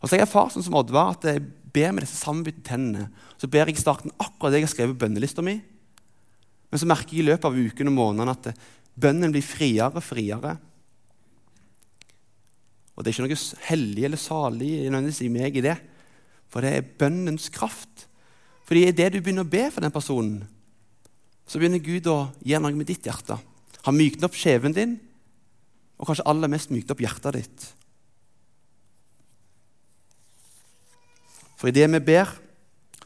Og 0.00 0.06
så 0.06 0.14
har 0.14 0.24
jeg 0.24 0.32
far 0.32 0.50
sånn 0.52 0.66
som 0.66 0.76
Oddvar, 0.78 1.14
at 1.16 1.26
jeg 1.26 1.42
ber 1.74 1.94
med 1.94 2.04
disse 2.04 2.20
sammenbytte 2.20 2.62
tennene. 2.66 3.08
Så 3.40 3.50
ber 3.50 3.68
jeg 3.68 3.78
i 3.78 3.82
starten 3.82 4.12
akkurat 4.16 4.52
det 4.52 4.60
jeg 4.60 4.68
har 4.68 4.74
skrevet 4.74 4.96
på 4.96 5.06
bønnelista 5.06 5.44
mi. 5.44 5.58
Men 6.70 6.82
så 6.82 6.88
merker 6.90 7.16
jeg 7.16 7.24
i 7.24 7.28
løpet 7.30 7.48
av 7.48 7.56
ukene 7.56 7.92
og 7.92 7.96
månedene 7.98 8.34
at 8.36 8.50
bønnen 8.94 9.34
blir 9.34 9.44
friere 9.44 9.90
og 9.90 10.04
friere. 10.04 10.56
Og 12.94 13.02
det 13.02 13.10
er 13.10 13.16
ikke 13.16 13.26
noe 13.26 13.62
hellig 13.68 14.04
eller 14.06 14.20
salig 14.20 14.70
i 14.86 15.30
meg 15.32 15.56
i 15.58 15.64
det, 15.64 15.76
for 16.50 16.62
det 16.62 16.74
er 16.76 16.90
bønnens 17.00 17.48
kraft. 17.50 18.06
Fordi 18.64 18.86
det 18.94 19.10
du 19.12 19.20
begynner 19.20 19.44
å 19.44 19.50
be 19.50 19.66
for 19.72 19.84
den 19.84 19.94
personen, 19.94 20.44
så 21.44 21.58
begynner 21.58 21.82
Gud 21.84 22.06
å 22.08 22.30
gjøre 22.46 22.62
noe 22.64 22.78
med 22.78 22.88
ditt 22.88 23.04
hjerte. 23.04 23.36
Han 23.84 23.98
mykner 23.98 24.30
opp 24.30 24.38
skjeven 24.38 24.72
din, 24.76 24.94
og 25.98 26.08
kanskje 26.08 26.26
aller 26.30 26.50
mest 26.50 26.72
mykner 26.72 26.94
opp 26.94 27.02
hjertet 27.04 27.36
ditt. 27.36 27.66
For 31.60 31.70
idet 31.70 31.90
vi 31.92 32.00
ber, 32.12 32.30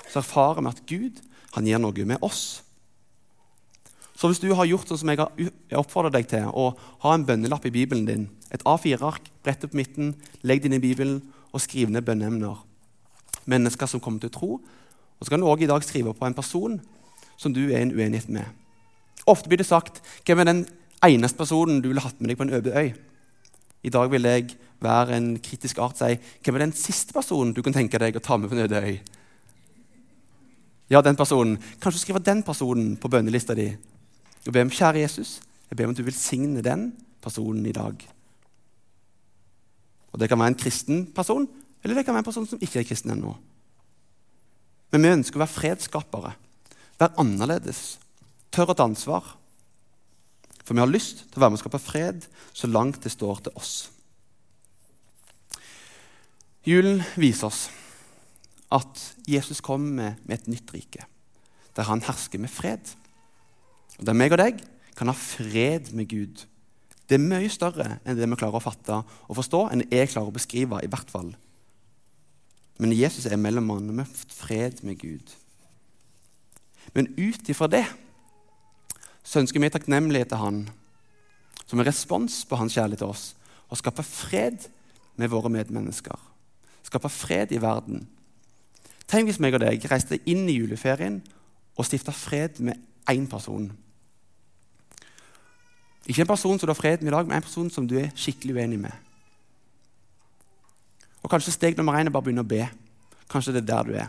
så 0.09 0.21
erfarer 0.21 0.63
vi 0.63 0.71
at 0.71 0.85
Gud 0.89 1.21
han 1.57 1.67
gjør 1.69 1.83
noe 1.83 2.07
med 2.09 2.23
oss. 2.25 2.61
Så 4.19 4.27
hvis 4.27 4.41
du 4.43 4.49
har 4.51 4.67
gjort 4.67 4.91
sånn 4.91 4.99
som 4.99 5.11
jeg 5.13 5.21
har 5.21 5.79
oppfordret 5.79 6.17
deg 6.17 6.27
til, 6.27 6.49
å 6.51 6.73
ha 7.05 7.11
en 7.15 7.27
bønnelapp 7.27 7.69
i 7.69 7.75
Bibelen 7.75 8.07
din, 8.09 8.25
et 8.51 8.65
A4-ark, 8.67 9.29
brett 9.47 9.63
opp 9.63 9.77
midten, 9.79 10.17
legg 10.43 10.65
det 10.65 10.73
inn 10.73 10.79
i 10.81 10.83
Bibelen 10.83 11.21
og 11.53 11.63
skriv 11.63 11.93
ned 11.93 12.03
bønneemner. 12.07 12.57
Mennesker 13.47 13.87
som 13.87 14.03
kommer 14.03 14.25
til 14.25 14.33
å 14.33 14.35
tro. 14.35 14.49
Og 14.59 15.23
så 15.23 15.31
kan 15.31 15.39
du 15.39 15.47
også 15.47 15.69
i 15.69 15.69
dag 15.71 15.85
skrive 15.87 16.15
på 16.19 16.27
en 16.27 16.35
person 16.35 16.81
som 17.39 17.55
du 17.55 17.69
er 17.69 17.85
en 17.85 17.93
uenighet 17.95 18.27
med. 18.35 18.49
Ofte 19.31 19.51
blir 19.51 19.61
det 19.61 19.69
sagt 19.69 20.01
hvem 20.27 20.43
er 20.43 20.49
den 20.49 20.65
eneste 21.07 21.39
personen 21.39 21.79
du 21.85 21.93
ville 21.93 22.03
hatt 22.03 22.19
med 22.19 22.33
deg 22.33 22.41
på 22.41 22.49
en 22.49 22.57
øde 22.59 22.75
øy. 22.75 22.89
I 23.87 23.93
dag 23.95 24.11
vil 24.11 24.27
jeg 24.27 24.57
være 24.83 25.15
en 25.15 25.29
kritisk 25.43 25.79
art 25.85 26.01
si 26.01 26.17
hvem 26.43 26.59
er 26.59 26.65
den 26.65 26.75
siste 26.75 27.15
personen 27.15 27.55
du 27.55 27.63
kan 27.63 27.77
tenke 27.77 28.01
deg 28.03 28.19
å 28.19 28.25
ta 28.25 28.35
med 28.35 28.51
på 28.51 28.59
en 28.59 28.65
øde 28.67 28.83
øy. 28.83 28.99
Ja, 30.91 31.05
den 31.07 31.21
personen. 31.21 31.61
Kanskje 31.79 32.03
skrive 32.03 32.25
den 32.25 32.43
personen 32.43 32.97
på 32.99 33.11
bønnelista 33.13 33.55
di 33.55 33.69
og 34.47 34.53
ber 34.53 34.65
om 34.65 34.73
kjære 34.73 35.03
Jesus, 35.03 35.39
jeg 35.69 35.77
ber 35.77 35.89
om 35.89 35.93
at 35.93 35.99
du 35.99 36.07
velsigner 36.07 36.65
den 36.65 36.93
personen 37.23 37.67
i 37.67 37.75
dag. 37.77 37.97
Og 40.13 40.21
Det 40.21 40.29
kan 40.29 40.39
være 40.39 40.55
en 40.55 40.63
kristen 40.63 41.07
person, 41.13 41.49
eller 41.83 41.97
det 41.97 42.05
kan 42.05 42.15
være 42.15 42.25
en 42.25 42.31
person 42.31 42.47
som 42.47 42.59
ikke 42.63 42.81
er 42.81 42.89
kristen 42.89 43.13
ennå. 43.13 43.37
Men 44.93 45.05
vi 45.05 45.13
ønsker 45.13 45.37
å 45.37 45.45
være 45.45 45.53
fredsskapere, 45.53 46.33
være 46.99 47.21
annerledes, 47.21 47.99
tørre 48.51 48.73
å 48.73 48.79
ta 48.79 48.87
ansvar. 48.89 49.35
For 50.65 50.75
vi 50.75 50.83
har 50.83 50.91
lyst 50.91 51.27
til 51.27 51.39
å 51.39 51.45
være 51.45 51.53
med 51.53 51.61
og 51.61 51.65
skape 51.65 51.83
fred 51.83 52.27
så 52.53 52.71
langt 52.71 53.03
det 53.05 53.13
står 53.13 53.45
til 53.45 53.61
oss. 53.61 53.75
Julen 56.69 57.03
viser 57.17 57.49
oss 57.49 57.69
at 58.75 59.05
Jesus 59.29 59.63
kommer 59.65 60.17
med 60.27 60.35
et 60.35 60.49
nytt 60.51 60.73
rike, 60.75 61.07
der 61.77 61.89
han 61.89 62.03
hersker 62.05 62.41
med 62.43 62.53
fred. 62.53 62.91
Og 63.99 64.07
Der 64.07 64.17
meg 64.17 64.33
og 64.33 64.39
deg 64.39 64.63
kan 64.97 65.11
ha 65.11 65.15
fred 65.15 65.93
med 65.95 66.09
Gud. 66.11 66.47
Det 67.09 67.17
er 67.17 67.25
mye 67.25 67.49
større 67.49 67.99
enn 68.05 68.19
det 68.19 68.27
vi 68.29 68.37
klarer 68.37 68.59
å 68.59 68.63
fatte 68.63 69.01
og 69.01 69.37
forstå, 69.39 69.69
enn 69.73 69.87
jeg 69.89 70.11
klarer 70.13 70.29
å 70.29 70.35
beskrive. 70.35 70.83
i 70.83 70.91
hvert 70.91 71.11
fall. 71.11 71.35
Men 72.79 72.93
Jesus 72.93 73.27
er 73.27 73.37
mellommannen 73.37 73.97
med 73.97 74.07
fred 74.07 74.83
med 74.83 74.99
Gud. 74.99 75.33
Men 76.95 77.09
ut 77.19 77.49
ifra 77.49 77.67
det 77.67 77.87
så 79.25 79.41
ønsker 79.41 79.61
vi 79.61 79.71
takknemlighet 79.71 80.29
til 80.29 80.41
Han, 80.41 80.61
som 81.67 81.81
en 81.81 81.87
respons 81.87 82.45
på 82.49 82.57
Hans 82.57 82.73
kjærlighet 82.73 83.03
til 83.03 83.13
oss, 83.13 83.35
å 83.69 83.77
skape 83.77 84.03
fred 84.03 84.69
med 85.17 85.29
våre 85.29 85.51
medmennesker. 85.53 86.17
Skape 86.87 87.11
fred 87.13 87.53
i 87.53 87.61
verden. 87.61 88.07
Tenk 89.09 89.29
hvis 89.29 89.41
meg 89.41 89.57
og 89.57 89.65
deg 89.65 89.85
reiste 89.91 90.21
inn 90.29 90.47
i 90.49 90.57
juleferien 90.57 91.21
og 91.77 91.85
stifta 91.85 92.13
fred 92.13 92.61
med 92.65 92.81
én 93.11 93.27
person. 93.29 93.69
Ikke 96.09 96.25
en 96.25 96.31
person 96.31 96.59
som 96.59 96.67
du 96.67 96.73
har 96.73 96.79
fred 96.79 97.03
med 97.03 97.13
i 97.13 97.15
dag, 97.15 97.27
men 97.29 97.37
en 97.37 97.45
person 97.45 97.69
som 97.71 97.87
du 97.87 97.99
er 98.01 98.13
skikkelig 98.17 98.57
uenig 98.57 98.79
med. 98.81 98.93
Og 101.23 101.31
Kanskje 101.31 101.53
steg 101.53 101.77
nummer 101.77 101.99
én 101.99 102.09
er 102.09 102.15
bare 102.15 102.25
å 102.25 102.29
begynne 102.29 102.47
å 102.47 102.49
be. 102.49 102.63
Kanskje 103.29 103.53
det 103.59 103.67
er 103.67 103.69
der 103.69 103.85
du 103.85 103.99
er. 104.01 104.09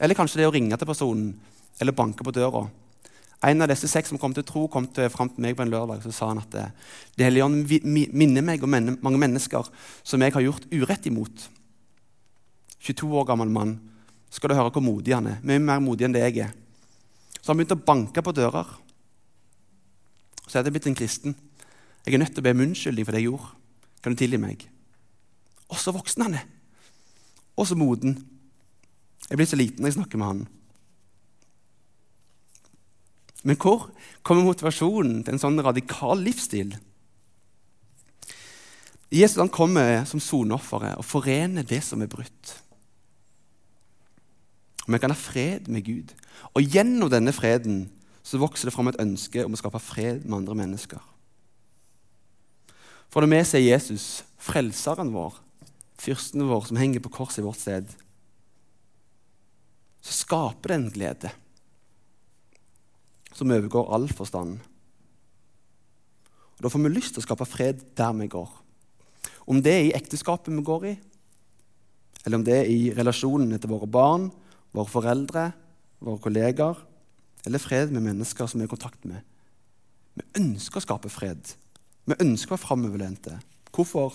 Eller 0.00 0.16
kanskje 0.16 0.40
det 0.40 0.46
er 0.46 0.50
å 0.50 0.54
ringe 0.54 0.76
til 0.78 0.88
personen 0.88 1.34
eller 1.80 1.96
banke 1.96 2.24
på 2.24 2.32
døra. 2.34 2.64
En 3.44 3.60
av 3.60 3.68
disse 3.68 3.88
seks 3.90 4.08
som 4.08 4.18
kom 4.20 4.32
til 4.32 4.46
tro, 4.46 4.64
kom 4.72 4.86
til, 4.88 5.10
fram 5.12 5.28
til 5.28 5.44
meg 5.44 5.56
på 5.56 5.64
en 5.66 5.72
lørdag 5.72 6.00
så 6.04 6.12
sa 6.14 6.30
han 6.30 6.40
at 6.40 6.54
eh, 6.56 6.70
Det 7.12 7.26
hellige 7.26 7.44
ånd 7.44 7.74
minner 7.84 8.46
meg 8.46 8.62
om 8.64 8.72
mange 8.72 9.20
mennesker 9.20 9.68
som 10.02 10.22
jeg 10.22 10.32
har 10.32 10.46
gjort 10.46 10.68
urett 10.72 11.10
imot. 11.10 11.48
22 12.80 13.10
år 13.20 13.28
gammel 13.28 13.52
mann. 13.52 13.76
Skal 14.32 14.50
du 14.50 14.56
høre 14.56 14.72
hvor 14.72 14.84
modig 14.84 15.14
han 15.14 15.28
er. 15.28 15.42
Mye 15.44 15.60
mer 15.60 15.82
modig 15.84 16.06
enn 16.06 16.16
det 16.16 16.24
jeg 16.24 16.46
er. 16.46 16.54
Så 17.40 17.52
han 17.52 17.60
begynte 17.60 17.76
å 17.76 17.84
banke 17.84 18.24
på 18.24 18.32
dører. 18.32 18.70
Så 20.46 20.58
er 20.58 20.66
jeg 20.66 20.74
blitt 20.76 20.88
en 20.90 20.98
kristen. 20.98 21.36
Jeg 22.04 22.14
er 22.14 22.20
nødt 22.20 22.34
til 22.36 22.42
å 22.42 22.46
be 22.46 22.52
om 22.52 22.64
unnskyldning 22.66 23.06
for 23.06 23.16
det 23.16 23.22
jeg 23.22 23.30
gjorde. 23.30 23.52
Kan 24.04 24.12
du 24.12 24.20
tilgi 24.20 24.40
meg? 24.40 24.66
Og 25.72 25.80
så 25.80 25.94
voksen 25.94 26.26
han 26.26 26.36
er. 26.40 26.48
Og 27.56 27.68
så 27.68 27.78
moden. 27.78 28.18
Jeg 29.30 29.40
blir 29.40 29.48
så 29.48 29.56
liten 29.56 29.80
når 29.80 29.92
jeg 29.92 29.98
snakker 29.98 30.20
med 30.20 30.30
han. 30.30 30.42
Men 33.44 33.60
hvor 33.60 33.90
kommer 34.24 34.46
motivasjonen 34.46 35.22
til 35.24 35.36
en 35.36 35.40
sånn 35.40 35.60
radikal 35.64 36.20
livsstil? 36.24 36.74
Jesus 39.14 39.38
han 39.38 39.52
kommer 39.52 40.02
som 40.08 40.20
soneofferet 40.22 40.98
og 40.98 41.06
forener 41.06 41.66
det 41.68 41.82
som 41.86 42.02
er 42.02 42.10
brutt. 42.10 42.54
Vi 44.84 45.00
kan 45.00 45.12
ha 45.12 45.16
fred 45.16 45.68
med 45.72 45.84
Gud. 45.86 46.12
Og 46.52 46.64
gjennom 46.68 47.08
denne 47.12 47.32
freden 47.32 47.86
så 48.24 48.40
vokser 48.40 48.70
det 48.70 48.74
fram 48.74 48.88
et 48.88 49.00
ønske 49.02 49.44
om 49.44 49.52
å 49.52 49.60
skape 49.60 49.80
fred 49.84 50.24
med 50.24 50.38
andre 50.40 50.56
mennesker. 50.56 51.00
For 53.12 53.22
når 53.22 53.30
vi 53.30 53.40
ser 53.46 53.62
Jesus, 53.62 54.06
frelseren 54.40 55.12
vår, 55.14 55.36
fyrsten 56.00 56.46
vår 56.48 56.64
som 56.70 56.80
henger 56.80 57.04
på 57.04 57.12
korset 57.12 57.42
i 57.42 57.46
vårt 57.46 57.60
sted, 57.60 57.90
så 60.04 60.16
skaper 60.16 60.72
det 60.72 60.78
en 60.78 60.92
glede 60.92 61.32
som 63.34 63.52
overgår 63.52 63.92
all 63.92 64.08
forstand. 64.08 64.58
Og 66.54 66.62
Da 66.62 66.70
får 66.70 66.82
vi 66.84 66.94
lyst 66.94 67.14
til 67.14 67.22
å 67.22 67.26
skape 67.26 67.48
fred 67.48 67.82
der 67.98 68.12
vi 68.16 68.28
går. 68.30 68.50
Om 69.50 69.60
det 69.60 69.72
er 69.74 69.84
i 69.88 69.94
ekteskapet 69.96 70.54
vi 70.54 70.64
går 70.64 70.88
i, 70.88 70.94
eller 72.24 72.40
om 72.40 72.44
det 72.46 72.56
er 72.56 72.70
i 72.72 72.92
relasjonene 72.96 73.58
til 73.60 73.72
våre 73.74 73.88
barn, 73.90 74.30
våre 74.72 74.88
foreldre, 74.88 75.50
våre 76.00 76.22
kollegaer, 76.24 76.78
eller 77.44 77.60
fred 77.60 77.92
med 77.92 78.04
mennesker 78.06 78.48
som 78.48 78.60
vi 78.60 78.64
er 78.64 78.70
i 78.70 78.74
kontakt 78.74 79.04
med. 79.08 79.20
Vi 80.14 80.24
ønsker 80.40 80.80
å 80.80 80.84
skape 80.84 81.10
fred. 81.12 81.54
Vi 82.04 82.16
ønsker 82.20 82.52
å 82.52 82.56
være 82.56 82.64
framoverlente. 82.66 83.38
Hvorfor? 83.74 84.14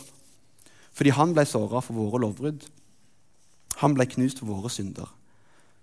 Fordi 0.95 1.13
han 1.15 1.33
ble 1.35 1.45
såra 1.47 1.81
for 1.83 1.97
våre 1.97 2.21
lovbrudd. 2.23 2.65
Han 3.83 3.95
ble 3.95 4.07
knust 4.09 4.41
for 4.41 4.51
våre 4.51 4.71
synder. 4.73 5.09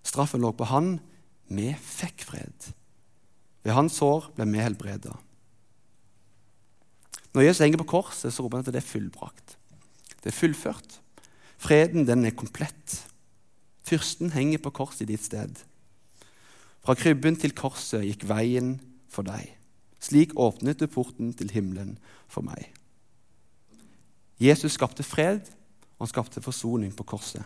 Straffen 0.07 0.43
lå 0.43 0.53
på 0.57 0.69
han. 0.71 0.97
Vi 1.49 1.71
fikk 1.79 2.27
fred. 2.27 2.73
Ved 3.67 3.75
hans 3.75 3.99
sår 4.01 4.31
ble 4.37 4.49
vi 4.51 4.63
helbreda. 4.63 5.15
Når 7.35 7.45
Jesus 7.45 7.63
henger 7.65 7.83
på 7.83 7.91
korset, 7.91 8.33
så 8.33 8.43
roper 8.43 8.59
han 8.59 8.67
at 8.67 8.73
det 8.73 8.81
er 8.81 8.89
fullbrakt. 8.89 9.57
Det 10.23 10.33
er 10.33 10.37
fullført. 10.37 11.01
Freden, 11.61 12.07
den 12.09 12.25
er 12.25 12.37
komplett. 12.37 13.03
Fyrsten 13.87 14.33
henger 14.33 14.63
på 14.65 14.73
korset 14.79 15.05
i 15.05 15.13
ditt 15.13 15.25
sted. 15.25 15.61
Fra 16.87 16.95
krybben 16.95 17.35
til 17.35 17.51
korset 17.51 18.05
gikk 18.07 18.29
veien 18.31 18.77
for 19.11 19.27
deg. 19.27 19.49
Slik 19.99 20.37
åpnet 20.39 20.79
du 20.79 20.87
porten 20.87 21.33
til 21.35 21.51
himmelen 21.51 21.97
for 22.31 22.47
meg. 22.47 22.69
Jesus 24.39 24.77
skapte 24.77 25.03
fred, 25.03 25.49
og 25.97 26.05
han 26.05 26.13
skapte 26.13 26.45
forsoning 26.45 26.93
på 26.95 27.07
korset. 27.09 27.43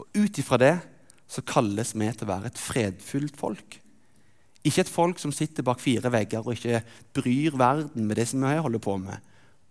Og 0.00 0.08
Ut 0.16 0.38
ifra 0.40 0.56
det 0.62 0.76
så 1.28 1.44
kalles 1.44 1.92
vi 1.92 2.08
til 2.08 2.24
å 2.24 2.30
være 2.30 2.48
et 2.48 2.60
fredfullt 2.60 3.36
folk. 3.36 3.76
Ikke 4.64 4.86
et 4.86 4.92
folk 4.92 5.20
som 5.20 5.34
sitter 5.34 5.66
bak 5.66 5.82
fire 5.82 6.08
vegger 6.14 6.46
og 6.46 6.54
ikke 6.54 6.80
bryr 7.18 7.58
verden 7.58 8.06
med 8.06 8.16
det 8.16 8.28
som 8.30 8.44
vi 8.46 8.54
holder 8.56 8.82
på 8.82 8.96
med. 9.02 9.20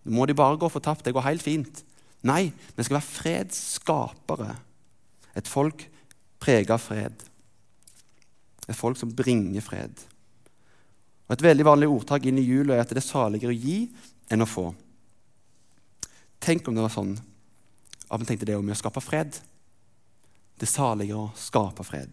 Nå 0.04 0.14
må 0.14 0.28
de 0.30 0.36
bare 0.36 0.60
gå 0.60 0.70
fortapt. 0.70 1.02
Det 1.06 1.14
går 1.16 1.26
helt 1.26 1.42
fint. 1.42 1.82
Nei, 2.28 2.52
vi 2.76 2.86
skal 2.86 3.00
være 3.00 3.08
fredsskapere. 3.08 4.54
Et 5.34 5.48
folk 5.48 5.88
prega 6.42 6.76
av 6.76 6.86
fred. 6.86 7.31
Et 8.68 8.78
folk 8.78 8.98
som 8.98 9.12
bringer 9.14 9.64
fred. 9.64 9.92
Og 11.26 11.36
Et 11.36 11.44
veldig 11.48 11.64
vanlig 11.64 11.88
ordtak 11.88 12.26
inn 12.26 12.38
i 12.38 12.46
jula 12.46 12.76
er 12.76 12.84
at 12.84 12.90
det 12.92 13.00
er 13.00 13.08
saligere 13.08 13.54
å 13.54 13.56
gi 13.56 13.86
enn 14.30 14.44
å 14.44 14.48
få. 14.48 14.66
Tenk 16.42 16.66
om 16.68 16.76
det 16.76 16.84
var 16.84 16.92
sånn 16.92 17.14
at 18.12 18.20
vi 18.20 18.28
tenkte 18.28 18.48
det 18.48 18.58
om 18.58 18.68
å 18.68 18.76
skape 18.76 19.00
fred. 19.00 19.38
Det 20.58 20.68
er 20.68 20.74
saligere 20.74 21.24
å 21.24 21.32
skape 21.38 21.86
fred. 21.86 22.12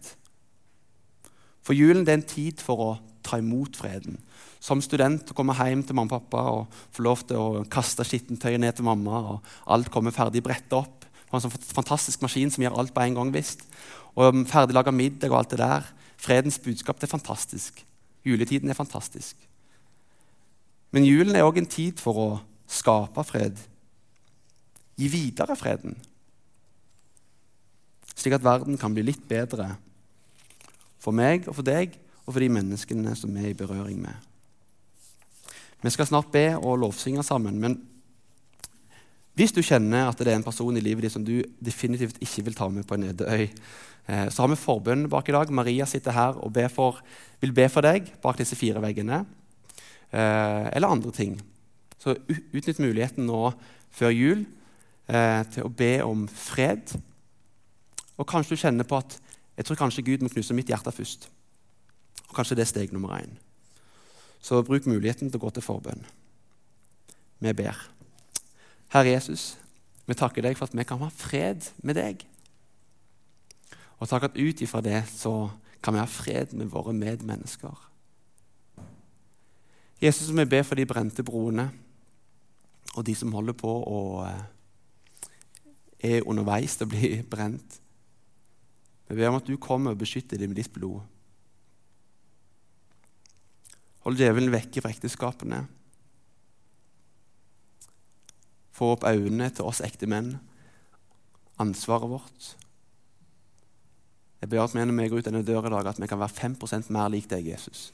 For 1.60 1.76
julen 1.76 2.06
det 2.06 2.14
er 2.14 2.20
en 2.22 2.30
tid 2.30 2.62
for 2.64 2.80
å 2.80 2.90
ta 3.22 3.38
imot 3.38 3.76
freden. 3.76 4.16
Som 4.60 4.80
student 4.84 5.28
å 5.30 5.36
komme 5.36 5.56
hjem 5.56 5.82
til 5.84 5.96
mamma 5.96 6.16
og 6.16 6.24
pappa 6.24 6.44
og 6.54 6.80
få 6.94 7.04
lov 7.04 7.24
til 7.28 7.40
å 7.40 7.64
kaste 7.70 8.04
skittentøyet 8.06 8.60
ned 8.60 8.76
til 8.76 8.88
mamma. 8.88 9.20
og 9.34 9.52
Alt 9.66 9.90
kommer 9.92 10.14
ferdig 10.16 10.42
brettet 10.42 10.72
opp. 10.72 10.96
på 11.30 11.36
en 11.36 11.44
sånn 11.44 11.52
fantastisk 11.76 12.22
maskin 12.22 12.50
som 12.50 12.64
gjør 12.64 12.78
alt 12.78 12.94
på 12.94 13.00
en 13.00 13.14
gang. 13.14 13.32
visst. 13.32 13.62
Og 14.16 14.32
Ferdiglaga 14.32 14.50
Ferdig 14.50 14.74
laga 14.74 14.90
middag 14.90 15.30
og 15.30 15.38
alt 15.38 15.50
det 15.50 15.58
der. 15.58 15.84
Fredens 16.20 16.58
budskap 16.60 17.00
det 17.00 17.08
er 17.08 17.16
fantastisk. 17.16 17.80
Juletiden 18.26 18.68
er 18.68 18.76
fantastisk. 18.76 19.36
Men 20.92 21.06
julen 21.06 21.36
er 21.36 21.46
òg 21.46 21.60
en 21.62 21.70
tid 21.70 22.00
for 22.02 22.18
å 22.20 22.28
skape 22.70 23.24
fred. 23.24 23.58
Gi 25.00 25.08
videre 25.08 25.56
freden. 25.56 25.96
Slik 28.12 28.36
at 28.36 28.44
verden 28.44 28.76
kan 28.78 28.92
bli 28.92 29.06
litt 29.06 29.22
bedre 29.28 29.72
for 31.00 31.16
meg 31.16 31.46
og 31.48 31.56
for 31.56 31.64
deg 31.64 31.94
og 32.26 32.34
for 32.34 32.42
de 32.42 32.50
menneskene 32.52 33.14
som 33.16 33.32
vi 33.32 33.46
er 33.46 33.54
i 33.54 33.56
berøring 33.56 34.02
med. 34.02 34.12
Vi 35.80 35.92
skal 35.94 36.10
snart 36.10 36.28
be 36.34 36.50
og 36.58 36.82
lovsynge 36.82 37.24
sammen, 37.24 37.56
men 37.56 37.78
hvis 39.40 39.54
du 39.56 39.62
kjenner 39.64 40.10
at 40.10 40.18
det 40.20 40.28
er 40.28 40.36
en 40.36 40.44
person 40.44 40.76
i 40.76 40.82
livet 40.84 41.06
ditt 41.06 41.14
som 41.14 41.22
du 41.24 41.38
definitivt 41.64 42.18
ikke 42.20 42.42
vil 42.44 42.56
ta 42.58 42.66
med 42.68 42.84
på 42.84 42.98
en 42.98 43.06
øy, 43.08 43.46
eh, 43.48 44.26
så 44.28 44.42
har 44.42 44.50
vi 44.52 44.58
forbønn 44.60 45.06
bak 45.08 45.30
i 45.30 45.32
dag. 45.32 45.52
Maria 45.56 45.86
sitter 45.88 46.12
her 46.12 46.36
og 46.36 46.58
for, 46.68 46.98
vil 47.40 47.54
be 47.56 47.64
for 47.72 47.80
deg 47.80 48.10
bak 48.20 48.36
disse 48.36 48.58
fire 48.58 48.82
veggene. 48.84 49.22
Eh, 50.12 50.66
eller 50.76 50.92
andre 50.92 51.10
ting. 51.10 51.38
Så 51.96 52.18
utnytt 52.28 52.82
muligheten 52.84 53.24
nå 53.24 53.52
før 53.90 54.12
jul 54.12 54.42
eh, 55.08 55.40
til 55.54 55.64
å 55.64 55.72
be 55.72 56.02
om 56.04 56.26
fred. 56.28 56.92
Og 58.20 58.28
kanskje 58.28 58.58
du 58.58 58.60
kjenner 58.60 58.84
på 58.84 58.98
at 59.00 59.16
jeg 59.56 59.64
tror 59.64 59.80
kanskje 59.80 60.04
Gud 60.04 60.24
må 60.24 60.28
knuse 60.28 60.56
mitt 60.56 60.68
hjerte 60.68 60.92
først. 60.92 61.30
Og 62.28 62.36
kanskje 62.36 62.58
det 62.58 62.66
er 62.66 62.72
steg 62.74 62.92
nummer 62.92 63.16
én. 63.16 63.32
Så 64.44 64.60
bruk 64.64 64.84
muligheten 64.84 65.32
til 65.32 65.40
å 65.40 65.46
gå 65.46 65.54
til 65.56 65.64
forbønn. 65.64 66.04
Vi 67.40 67.56
ber. 67.56 67.99
Herre 68.90 69.12
Jesus, 69.12 69.54
vi 70.06 70.16
takker 70.18 70.42
deg 70.42 70.56
for 70.58 70.66
at 70.66 70.74
vi 70.74 70.86
kan 70.86 70.98
ha 70.98 71.10
fred 71.14 71.68
med 71.86 71.98
deg. 71.98 72.24
Og 74.00 74.08
takk 74.10 74.30
at 74.30 74.38
ut 74.38 74.62
ifra 74.64 74.80
det 74.82 75.04
så 75.12 75.50
kan 75.84 75.94
vi 75.94 76.02
ha 76.02 76.08
fred 76.08 76.54
med 76.58 76.72
våre 76.72 76.92
medmennesker. 76.96 77.86
Jesus, 80.00 80.32
vi 80.32 80.48
ber 80.48 80.64
for 80.64 80.80
de 80.80 80.88
brente 80.88 81.22
broene 81.22 81.68
og 82.96 83.04
de 83.06 83.14
som 83.14 83.32
holder 83.36 83.54
på 83.54 83.70
å 83.70 84.00
eh, 84.26 84.44
er 86.10 86.26
underveis 86.26 86.74
til 86.76 86.88
å 86.88 86.90
bli 86.90 87.10
brent. 87.34 87.78
Vi 89.06 89.18
ber 89.18 89.30
om 89.30 89.38
at 89.38 89.46
du 89.46 89.54
kommer 89.60 89.94
og 89.94 90.00
beskytter 90.00 90.40
dem 90.40 90.50
med 90.50 90.62
ditt 90.62 90.72
blod. 90.72 91.02
Hold 94.06 94.16
djevelen 94.18 94.52
vekke 94.54 94.80
fra 94.80 94.90
ekteskapene. 94.94 95.66
Få 98.80 98.94
opp 98.94 99.04
øynene 99.04 99.50
til 99.52 99.68
oss 99.68 99.82
ekte 99.84 100.08
menn, 100.08 100.38
ansvaret 101.60 102.08
vårt. 102.08 102.46
Jeg 104.40 104.48
ber 104.48 104.62
at 104.62 104.72
vi 104.72 104.84
når 104.86 104.96
vi 104.96 105.08
går 105.12 105.20
ut 105.20 105.26
denne 105.28 105.42
døra 105.44 105.68
i 105.68 105.74
dag, 105.74 105.90
at 105.90 106.00
vi 106.00 106.08
kan 106.08 106.22
være 106.22 106.54
5% 106.54 106.88
mer 106.88 107.10
lik 107.12 107.28
deg, 107.28 107.50
Jesus. 107.52 107.90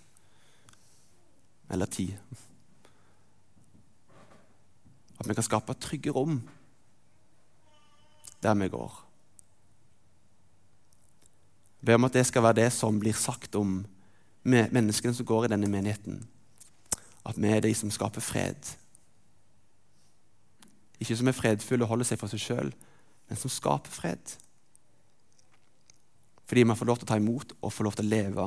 Eller 1.75 1.91
ti. 1.91 2.07
At 5.19 5.27
vi 5.27 5.35
kan 5.35 5.49
skape 5.49 5.75
trygge 5.75 6.15
rom 6.15 6.39
der 8.45 8.55
vi 8.55 8.71
går. 8.71 9.03
Jeg 11.81 11.87
ber 11.91 11.99
om 11.99 12.07
at 12.07 12.15
det 12.15 12.27
skal 12.31 12.47
være 12.47 12.61
det 12.63 12.71
som 12.79 13.03
blir 13.03 13.15
sagt 13.19 13.59
om 13.59 13.81
menneskene 14.47 15.19
som 15.19 15.27
går 15.27 15.49
i 15.49 15.55
denne 15.57 15.67
menigheten. 15.71 16.23
At 17.27 17.43
vi 17.43 17.51
er 17.51 17.65
de 17.67 17.75
som 17.75 17.91
skaper 17.91 18.23
fred. 18.23 18.77
Ikke 21.01 21.17
som 21.19 21.29
er 21.29 21.37
fredfulle 21.37 21.85
og 21.85 21.93
holder 21.93 22.09
seg 22.09 22.21
for 22.21 22.33
seg 22.33 22.43
sjøl, 22.43 22.73
men 23.27 23.41
som 23.41 23.53
skaper 23.53 23.93
fred. 23.93 24.37
Fordi 26.47 26.63
vi 26.63 26.79
får 26.79 26.89
lov 26.89 27.01
til 27.01 27.09
å 27.09 27.11
ta 27.11 27.19
imot 27.19 27.57
og 27.59 27.75
får 27.75 27.89
lov 27.89 27.99
til 27.99 28.07
å 28.07 28.13
leve 28.13 28.47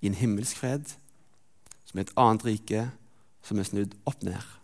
i 0.00 0.10
en 0.10 0.16
himmelsk 0.16 0.62
fred, 0.62 0.94
som 1.84 1.98
er 1.98 2.06
et 2.06 2.16
annet 2.20 2.46
rike 2.46 2.86
som 3.46 3.58
er 3.58 3.66
snudd 3.66 3.96
opp 4.08 4.22
ned. 4.22 4.56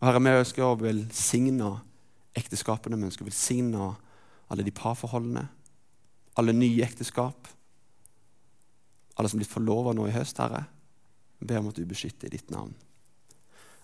Og 0.00 0.08
Herre, 0.08 0.20
vi 0.20 0.32
ønsker 0.36 0.66
å 0.66 0.76
velsigne 0.76 1.70
ekteskapene, 2.36 2.98
vi 2.98 3.08
ønsker 3.08 3.24
å 3.24 3.30
velsigne 3.30 3.92
alle 4.52 4.66
de 4.66 4.74
parforholdene, 4.74 5.46
alle 6.36 6.56
nye 6.56 6.82
ekteskap, 6.84 7.48
alle 9.14 9.30
som 9.30 9.38
er 9.38 9.44
blitt 9.44 9.54
forlova 9.54 9.94
nå 9.94 10.08
i 10.10 10.16
høst, 10.16 10.42
Herre. 10.42 10.64
Vi 11.38 11.46
ber 11.48 11.62
om 11.62 11.70
at 11.70 11.78
du 11.78 11.86
beskytter 11.86 12.32
ditt 12.32 12.50
navn. 12.52 12.74